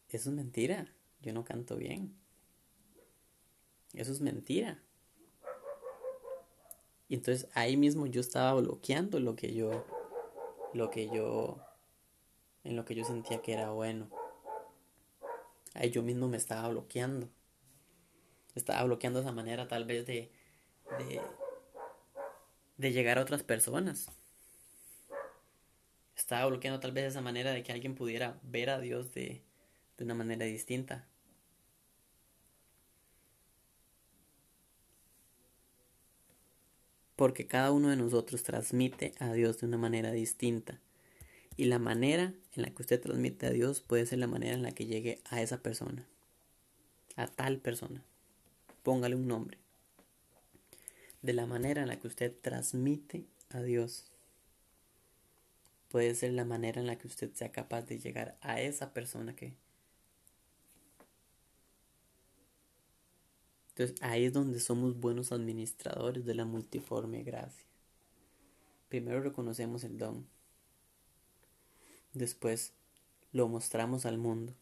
eso 0.09 0.29
es 0.29 0.35
mentira, 0.35 0.93
yo 1.21 1.33
no 1.33 1.43
canto 1.43 1.75
bien. 1.75 2.15
Eso 3.93 4.11
es 4.11 4.21
mentira. 4.21 4.81
Y 7.09 7.15
entonces 7.15 7.49
ahí 7.53 7.77
mismo 7.77 8.05
yo 8.05 8.21
estaba 8.21 8.53
bloqueando 8.53 9.19
lo 9.19 9.35
que 9.35 9.53
yo, 9.53 9.85
lo 10.73 10.89
que 10.89 11.07
yo, 11.09 11.59
en 12.63 12.75
lo 12.75 12.85
que 12.85 12.95
yo 12.95 13.03
sentía 13.03 13.41
que 13.41 13.53
era 13.53 13.71
bueno. 13.71 14.09
Ahí 15.73 15.89
yo 15.89 16.03
mismo 16.03 16.27
me 16.27 16.37
estaba 16.37 16.67
bloqueando. 16.69 17.29
Estaba 18.55 18.83
bloqueando 18.83 19.19
esa 19.19 19.31
manera 19.31 19.67
tal 19.67 19.85
vez 19.85 20.05
de, 20.05 20.31
de, 20.97 21.21
de 22.77 22.91
llegar 22.91 23.17
a 23.17 23.21
otras 23.21 23.43
personas. 23.43 24.09
Estaba 26.17 26.47
bloqueando 26.47 26.80
tal 26.80 26.91
vez 26.91 27.06
esa 27.06 27.21
manera 27.21 27.51
de 27.51 27.63
que 27.63 27.71
alguien 27.71 27.95
pudiera 27.95 28.39
ver 28.41 28.71
a 28.71 28.80
Dios 28.80 29.13
de, 29.13 29.43
de 29.97 30.03
una 30.03 30.15
manera 30.15 30.45
distinta. 30.45 31.08
Porque 37.15 37.47
cada 37.47 37.71
uno 37.71 37.89
de 37.89 37.95
nosotros 37.95 38.43
transmite 38.43 39.13
a 39.19 39.32
Dios 39.32 39.60
de 39.60 39.67
una 39.67 39.77
manera 39.77 40.12
distinta. 40.12 40.80
Y 41.56 41.65
la 41.65 41.80
manera 41.80 42.34
en 42.56 42.62
la 42.62 42.69
que 42.69 42.82
usted 42.82 43.01
transmite 43.01 43.45
a 43.45 43.51
Dios 43.51 43.82
puede 43.82 44.06
ser 44.06 44.19
la 44.19 44.27
manera 44.27 44.56
en 44.56 44.63
la 44.63 44.71
que 44.71 44.86
llegue 44.86 45.21
a 45.30 45.41
esa 45.41 45.62
persona. 45.62 46.08
A 47.15 47.27
tal 47.27 47.60
persona. 47.60 48.03
Póngale 48.84 49.15
un 49.15 49.27
nombre. 49.27 49.58
De 51.21 51.34
la 51.34 51.45
manera 51.45 51.82
en 51.82 51.88
la 51.88 51.99
que 51.99 52.08
usted 52.08 52.36
transmite 52.41 53.25
a 53.49 53.62
Dios 53.62 54.12
puede 55.89 56.15
ser 56.15 56.34
la 56.34 56.45
manera 56.45 56.82
en 56.82 56.88
la 56.88 56.97
que 56.97 57.08
usted 57.08 57.32
sea 57.34 57.52
capaz 57.52 57.84
de 57.84 58.00
llegar 58.00 58.38
a 58.41 58.62
esa 58.62 58.93
persona 58.93 59.36
que 59.36 59.56
Entonces 63.78 64.02
ahí 64.02 64.26
es 64.26 64.34
donde 64.34 64.60
somos 64.60 65.00
buenos 65.00 65.32
administradores 65.32 66.26
de 66.26 66.34
la 66.34 66.45
multiforme 66.45 67.21
gracia. 67.21 67.67
Primero 68.89 69.21
reconocemos 69.21 69.84
el 69.84 70.00
don. 70.00 70.26
Después 72.15 72.73
lo 73.34 73.47
mostramos 73.47 74.08
al 74.08 74.17
mundo. 74.17 74.56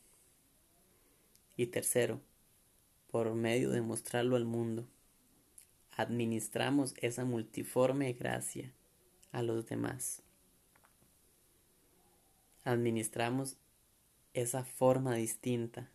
Y 1.55 1.67
tercero, 1.67 2.19
por 3.09 3.33
medio 3.35 3.69
de 3.69 3.79
mostrarlo 3.79 4.35
al 4.35 4.43
mundo, 4.43 4.85
administramos 5.95 6.93
esa 6.97 7.23
multiforme 7.23 8.11
gracia 8.11 8.73
a 9.31 9.43
los 9.43 9.65
demás. 9.65 10.24
Administramos 12.65 13.55
esa 14.33 14.65
forma 14.65 15.15
distinta 15.15 15.89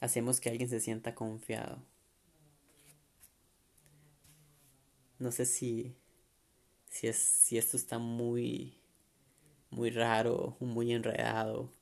hacemos 0.00 0.40
que 0.40 0.50
alguien 0.50 0.68
se 0.68 0.80
sienta 0.80 1.14
confiado. 1.14 1.82
No 5.18 5.32
sé 5.32 5.46
si, 5.46 5.94
si, 6.90 7.06
es, 7.08 7.16
si 7.16 7.56
esto 7.56 7.76
está 7.76 7.98
muy, 7.98 8.78
muy 9.70 9.90
raro, 9.90 10.56
muy 10.60 10.92
enredado, 10.92 11.72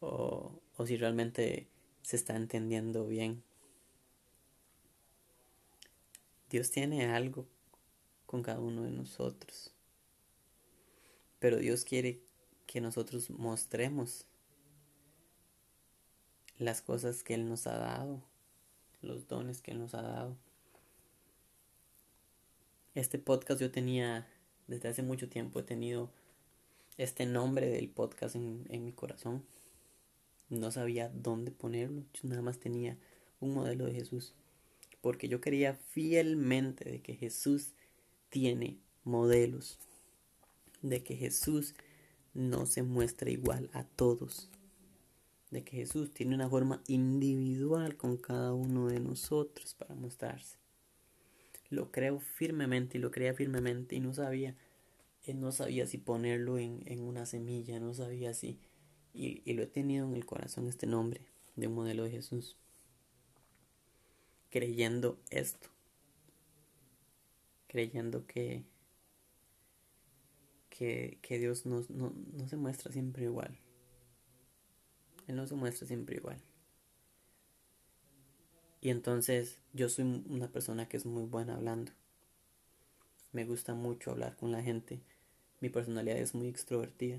o, 0.00 0.60
o 0.76 0.86
si 0.86 0.96
realmente 0.96 1.68
se 2.02 2.16
está 2.16 2.36
entendiendo 2.36 3.06
bien. 3.06 3.42
Dios 6.50 6.70
tiene 6.70 7.06
algo 7.06 7.46
con 8.26 8.42
cada 8.42 8.60
uno 8.60 8.82
de 8.82 8.90
nosotros, 8.90 9.73
pero 11.44 11.58
Dios 11.58 11.84
quiere 11.84 12.22
que 12.66 12.80
nosotros 12.80 13.28
mostremos 13.28 14.24
las 16.56 16.80
cosas 16.80 17.22
que 17.22 17.34
Él 17.34 17.46
nos 17.50 17.66
ha 17.66 17.76
dado, 17.76 18.22
los 19.02 19.28
dones 19.28 19.60
que 19.60 19.72
Él 19.72 19.78
nos 19.78 19.92
ha 19.92 20.00
dado. 20.00 20.38
Este 22.94 23.18
podcast 23.18 23.60
yo 23.60 23.70
tenía, 23.70 24.26
desde 24.68 24.88
hace 24.88 25.02
mucho 25.02 25.28
tiempo 25.28 25.60
he 25.60 25.64
tenido 25.64 26.10
este 26.96 27.26
nombre 27.26 27.68
del 27.68 27.90
podcast 27.90 28.36
en, 28.36 28.64
en 28.70 28.82
mi 28.82 28.92
corazón. 28.92 29.44
No 30.48 30.70
sabía 30.70 31.10
dónde 31.10 31.50
ponerlo, 31.50 32.04
yo 32.14 32.26
nada 32.26 32.40
más 32.40 32.58
tenía 32.58 32.96
un 33.40 33.52
modelo 33.52 33.84
de 33.84 33.92
Jesús. 33.92 34.32
Porque 35.02 35.28
yo 35.28 35.42
creía 35.42 35.74
fielmente 35.74 36.88
de 36.88 37.02
que 37.02 37.16
Jesús 37.16 37.74
tiene 38.30 38.78
modelos, 39.02 39.78
de 40.88 41.02
que 41.02 41.16
Jesús 41.16 41.74
no 42.32 42.66
se 42.66 42.82
muestra 42.82 43.30
igual 43.30 43.70
a 43.72 43.84
todos 43.84 44.50
de 45.54 45.62
que 45.62 45.76
Jesús 45.76 46.12
tiene 46.12 46.34
una 46.34 46.48
forma 46.48 46.82
individual 46.88 47.96
con 47.96 48.16
cada 48.16 48.52
uno 48.52 48.88
de 48.88 48.98
nosotros 48.98 49.74
para 49.74 49.94
mostrarse. 49.94 50.58
Lo 51.70 51.92
creo 51.92 52.18
firmemente 52.18 52.98
y 52.98 53.00
lo 53.00 53.12
creía 53.12 53.34
firmemente 53.34 53.94
y 53.94 54.00
no 54.00 54.12
sabía, 54.12 54.56
eh, 55.22 55.32
no 55.32 55.52
sabía 55.52 55.86
si 55.86 55.96
ponerlo 55.96 56.58
en, 56.58 56.82
en 56.86 57.00
una 57.00 57.24
semilla, 57.24 57.78
no 57.78 57.94
sabía 57.94 58.34
si, 58.34 58.58
y, 59.12 59.42
y 59.48 59.52
lo 59.52 59.62
he 59.62 59.68
tenido 59.68 60.08
en 60.08 60.14
el 60.14 60.26
corazón 60.26 60.66
este 60.66 60.88
nombre 60.88 61.20
de 61.54 61.68
un 61.68 61.74
modelo 61.74 62.02
de 62.02 62.10
Jesús, 62.10 62.56
creyendo 64.50 65.20
esto, 65.30 65.68
creyendo 67.68 68.26
que, 68.26 68.64
que, 70.76 71.18
que 71.22 71.38
Dios 71.38 71.66
no, 71.66 71.84
no, 71.88 72.12
no 72.32 72.48
se 72.48 72.56
muestra 72.56 72.92
siempre 72.92 73.24
igual 73.24 73.58
él 75.26 75.36
no 75.36 75.46
se 75.46 75.54
muestra 75.54 75.86
siempre 75.86 76.16
igual. 76.16 76.40
Y 78.80 78.90
entonces 78.90 79.58
yo 79.72 79.88
soy 79.88 80.22
una 80.28 80.48
persona 80.48 80.88
que 80.88 80.96
es 80.96 81.06
muy 81.06 81.24
buena 81.24 81.54
hablando. 81.54 81.92
Me 83.32 83.44
gusta 83.44 83.74
mucho 83.74 84.10
hablar 84.10 84.36
con 84.36 84.52
la 84.52 84.62
gente. 84.62 85.00
Mi 85.60 85.70
personalidad 85.70 86.18
es 86.18 86.34
muy 86.34 86.48
extrovertida. 86.48 87.18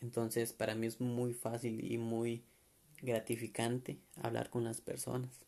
Entonces 0.00 0.52
para 0.52 0.74
mí 0.74 0.86
es 0.86 1.00
muy 1.00 1.32
fácil 1.32 1.90
y 1.90 1.96
muy 1.96 2.44
gratificante 3.00 3.98
hablar 4.16 4.50
con 4.50 4.64
las 4.64 4.82
personas. 4.82 5.40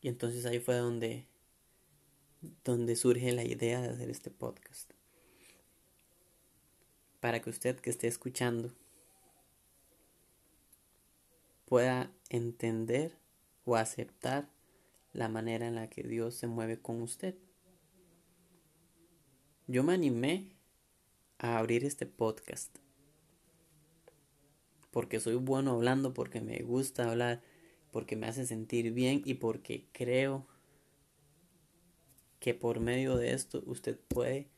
Y 0.00 0.08
entonces 0.08 0.46
ahí 0.46 0.58
fue 0.58 0.76
donde 0.76 1.26
donde 2.64 2.96
surge 2.96 3.32
la 3.32 3.44
idea 3.44 3.80
de 3.80 3.88
hacer 3.88 4.10
este 4.10 4.30
podcast 4.30 4.92
para 7.20 7.40
que 7.40 7.50
usted 7.50 7.76
que 7.80 7.90
esté 7.90 8.06
escuchando 8.06 8.72
pueda 11.66 12.12
entender 12.28 13.18
o 13.64 13.76
aceptar 13.76 14.48
la 15.12 15.28
manera 15.28 15.66
en 15.66 15.74
la 15.74 15.90
que 15.90 16.02
Dios 16.02 16.34
se 16.34 16.46
mueve 16.46 16.80
con 16.80 17.02
usted. 17.02 17.34
Yo 19.66 19.82
me 19.82 19.92
animé 19.92 20.56
a 21.38 21.58
abrir 21.58 21.84
este 21.84 22.06
podcast 22.06 22.78
porque 24.90 25.20
soy 25.20 25.34
bueno 25.34 25.72
hablando, 25.72 26.14
porque 26.14 26.40
me 26.40 26.58
gusta 26.60 27.10
hablar, 27.10 27.42
porque 27.92 28.16
me 28.16 28.26
hace 28.26 28.46
sentir 28.46 28.92
bien 28.92 29.22
y 29.24 29.34
porque 29.34 29.86
creo 29.92 30.46
que 32.40 32.54
por 32.54 32.80
medio 32.80 33.16
de 33.16 33.32
esto 33.32 33.62
usted 33.66 33.98
puede 33.98 34.48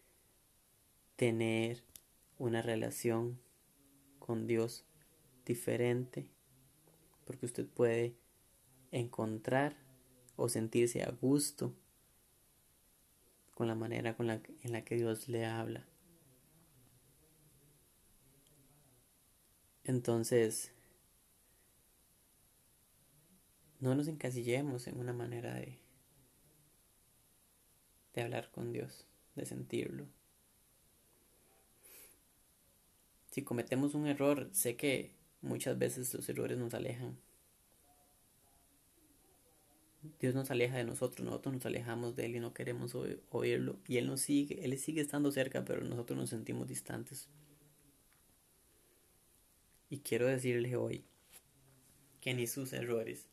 tener 1.17 1.83
una 2.39 2.63
relación 2.63 3.41
con 4.19 4.47
Dios 4.47 4.85
diferente, 5.45 6.29
porque 7.25 7.47
usted 7.47 7.67
puede 7.67 8.15
encontrar 8.93 9.77
o 10.37 10.49
sentirse 10.49 11.03
a 11.03 11.11
gusto 11.11 11.75
con 13.55 13.69
la 13.69 13.75
manera 13.75 14.17
con 14.17 14.27
la, 14.27 14.41
en 14.63 14.73
la 14.73 14.85
que 14.85 14.97
Dios 14.97 15.29
le 15.29 15.45
habla. 15.45 15.87
Entonces, 19.85 20.73
no 23.81 23.95
nos 23.95 24.09
encasillemos 24.09 24.87
en 24.87 24.99
una 24.99 25.13
manera 25.13 25.55
de, 25.55 25.80
de 28.15 28.23
hablar 28.23 28.51
con 28.51 28.73
Dios, 28.73 29.07
de 29.35 29.47
sentirlo. 29.47 30.09
Si 33.31 33.43
cometemos 33.43 33.95
un 33.95 34.07
error, 34.07 34.49
sé 34.53 34.77
que 34.77 35.15
muchas 35.41 35.79
veces 35.79 36.13
los 36.15 36.29
errores 36.29 36.59
nos 36.59 36.75
alejan. 36.75 37.19
Dios 40.19 40.35
nos 40.35 40.51
aleja 40.51 40.79
de 40.79 40.85
nosotros, 40.85 41.25
nosotros 41.25 41.55
nos 41.55 41.67
alejamos 41.67 42.17
de 42.17 42.25
Él 42.25 42.37
y 42.37 42.41
no 42.41 42.55
queremos 42.55 42.95
oírlo. 43.31 43.79
Y 43.87 43.99
Él 43.99 44.07
nos 44.07 44.23
sigue, 44.23 44.65
Él 44.65 44.77
sigue 44.79 45.01
estando 45.01 45.31
cerca, 45.31 45.65
pero 45.65 45.85
nosotros 45.85 46.19
nos 46.19 46.31
sentimos 46.31 46.67
distantes. 46.67 47.29
Y 49.91 50.01
quiero 50.01 50.27
decirle 50.27 50.77
hoy 50.77 51.05
que 52.21 52.33
ni 52.35 52.47
sus 52.47 52.73
errores, 52.73 53.29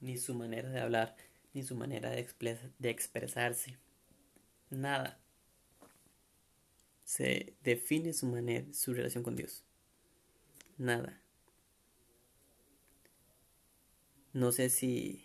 ni 0.00 0.16
su 0.16 0.34
manera 0.34 0.70
de 0.70 0.80
hablar, 0.80 1.16
ni 1.54 1.62
su 1.62 1.74
manera 1.74 2.10
de, 2.10 2.28
de 2.78 2.90
expresarse, 2.90 3.78
nada 4.70 5.20
se 7.06 7.54
define 7.62 8.12
su 8.12 8.26
manera, 8.26 8.66
su 8.72 8.92
relación 8.92 9.22
con 9.22 9.36
Dios. 9.36 9.62
Nada. 10.76 11.22
No 14.32 14.52
sé 14.52 14.68
si 14.68 15.22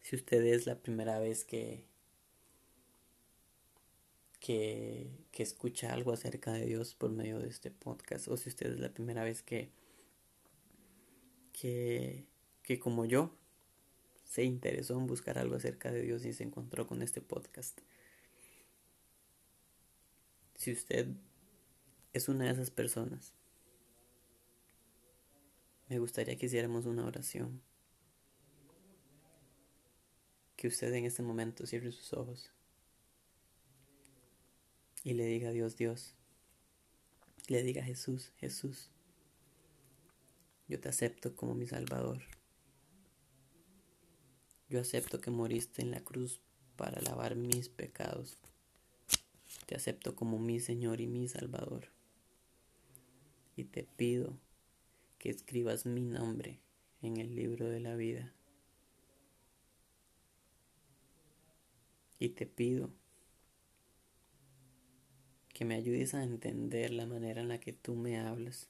si 0.00 0.16
usted 0.16 0.42
es 0.44 0.66
la 0.66 0.80
primera 0.80 1.18
vez 1.18 1.44
que 1.44 1.84
que, 4.40 5.10
que 5.32 5.42
escucha 5.42 5.92
algo 5.92 6.12
acerca 6.12 6.52
de 6.52 6.64
Dios 6.64 6.94
por 6.94 7.10
medio 7.10 7.40
de 7.40 7.48
este 7.48 7.70
podcast 7.70 8.28
o 8.28 8.36
si 8.36 8.48
usted 8.48 8.72
es 8.72 8.80
la 8.80 8.94
primera 8.94 9.24
vez 9.24 9.42
que 9.42 9.70
que, 11.52 12.24
que 12.62 12.78
como 12.78 13.04
yo 13.04 13.36
se 14.28 14.44
interesó 14.44 14.96
en 14.98 15.06
buscar 15.06 15.38
algo 15.38 15.56
acerca 15.56 15.90
de 15.90 16.02
Dios 16.02 16.24
y 16.26 16.34
se 16.34 16.44
encontró 16.44 16.86
con 16.86 17.00
este 17.02 17.22
podcast. 17.22 17.80
Si 20.54 20.70
usted 20.70 21.08
es 22.12 22.28
una 22.28 22.44
de 22.44 22.52
esas 22.52 22.70
personas, 22.70 23.32
me 25.88 25.98
gustaría 25.98 26.36
que 26.36 26.46
hiciéramos 26.46 26.84
una 26.84 27.06
oración. 27.06 27.62
Que 30.56 30.68
usted 30.68 30.92
en 30.92 31.06
este 31.06 31.22
momento 31.22 31.66
cierre 31.66 31.90
sus 31.90 32.12
ojos 32.12 32.50
y 35.04 35.14
le 35.14 35.24
diga 35.24 35.48
a 35.48 35.52
Dios, 35.52 35.76
Dios, 35.76 36.16
le 37.46 37.62
diga 37.62 37.82
Jesús, 37.82 38.32
Jesús, 38.36 38.90
yo 40.66 40.78
te 40.78 40.90
acepto 40.90 41.34
como 41.34 41.54
mi 41.54 41.66
Salvador. 41.66 42.37
Yo 44.68 44.80
acepto 44.80 45.20
que 45.20 45.30
moriste 45.30 45.80
en 45.80 45.90
la 45.90 46.04
cruz 46.04 46.40
para 46.76 47.00
lavar 47.00 47.36
mis 47.36 47.70
pecados. 47.70 48.36
Te 49.64 49.74
acepto 49.74 50.14
como 50.14 50.38
mi 50.38 50.60
Señor 50.60 51.00
y 51.00 51.06
mi 51.06 51.26
Salvador. 51.26 51.88
Y 53.56 53.64
te 53.64 53.84
pido 53.84 54.38
que 55.18 55.30
escribas 55.30 55.86
mi 55.86 56.02
nombre 56.02 56.60
en 57.00 57.16
el 57.16 57.34
libro 57.34 57.68
de 57.68 57.80
la 57.80 57.96
vida. 57.96 58.34
Y 62.18 62.30
te 62.30 62.46
pido 62.46 62.90
que 65.54 65.64
me 65.64 65.76
ayudes 65.76 66.12
a 66.14 66.22
entender 66.22 66.92
la 66.92 67.06
manera 67.06 67.40
en 67.40 67.48
la 67.48 67.58
que 67.58 67.72
tú 67.72 67.94
me 67.94 68.18
hablas. 68.18 68.68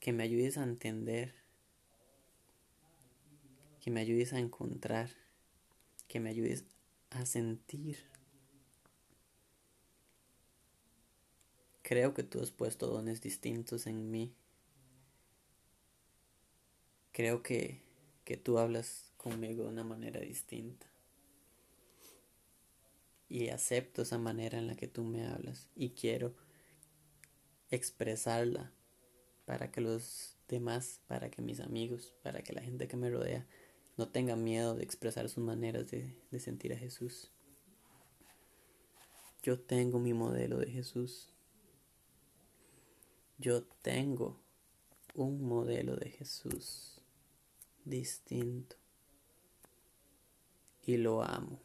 Que 0.00 0.12
me 0.12 0.22
ayudes 0.22 0.56
a 0.56 0.64
entender. 0.64 1.41
Que 3.82 3.90
me 3.90 4.00
ayudes 4.00 4.32
a 4.32 4.38
encontrar. 4.38 5.10
Que 6.08 6.20
me 6.20 6.30
ayudes 6.30 6.64
a 7.10 7.26
sentir. 7.26 7.98
Creo 11.82 12.14
que 12.14 12.22
tú 12.22 12.40
has 12.40 12.52
puesto 12.52 12.86
dones 12.86 13.20
distintos 13.20 13.86
en 13.86 14.10
mí. 14.10 14.32
Creo 17.10 17.42
que, 17.42 17.82
que 18.24 18.36
tú 18.36 18.58
hablas 18.58 19.12
conmigo 19.16 19.64
de 19.64 19.70
una 19.70 19.84
manera 19.84 20.20
distinta. 20.20 20.86
Y 23.28 23.48
acepto 23.48 24.02
esa 24.02 24.16
manera 24.16 24.58
en 24.58 24.68
la 24.68 24.76
que 24.76 24.86
tú 24.86 25.02
me 25.02 25.26
hablas. 25.26 25.66
Y 25.74 25.90
quiero 25.90 26.34
expresarla 27.70 28.70
para 29.44 29.72
que 29.72 29.80
los 29.80 30.36
demás, 30.48 31.00
para 31.08 31.30
que 31.30 31.42
mis 31.42 31.60
amigos, 31.60 32.14
para 32.22 32.42
que 32.42 32.52
la 32.52 32.62
gente 32.62 32.86
que 32.86 32.96
me 32.96 33.10
rodea 33.10 33.44
no 33.96 34.08
tengan 34.08 34.42
miedo 34.42 34.74
de 34.74 34.84
expresar 34.84 35.28
sus 35.28 35.44
maneras 35.44 35.90
de, 35.90 36.14
sentir 36.38 36.72
a 36.72 36.76
Jesús. 36.76 37.30
Yo 39.42 39.60
tengo 39.60 39.98
mi 39.98 40.14
modelo 40.14 40.58
de 40.58 40.70
Jesús. 40.70 41.28
Yo 43.38 43.64
tengo 43.82 44.40
un 45.14 45.44
modelo 45.44 45.96
de 45.96 46.10
Jesús 46.10 47.00
distinto. 47.84 48.76
Y 50.84 50.96
lo 50.96 51.22
amo. 51.22 51.60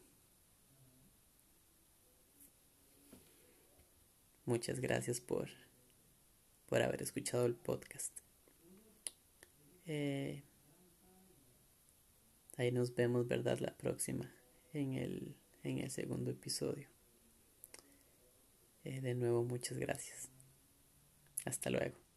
Muchas 4.44 4.80
gracias 4.80 5.20
por, 5.20 5.48
por 6.66 6.82
haber 6.82 7.02
escuchado 7.02 7.46
el 7.46 7.54
podcast. 7.54 8.12
Eh, 9.86 10.42
Ahí 12.58 12.72
nos 12.72 12.94
vemos, 12.96 13.28
¿verdad? 13.28 13.60
La 13.60 13.74
próxima, 13.76 14.28
en 14.72 14.94
el, 14.94 15.36
en 15.62 15.78
el 15.78 15.90
segundo 15.90 16.32
episodio. 16.32 16.88
Eh, 18.82 19.00
de 19.00 19.14
nuevo, 19.14 19.44
muchas 19.44 19.78
gracias. 19.78 20.28
Hasta 21.44 21.70
luego. 21.70 22.07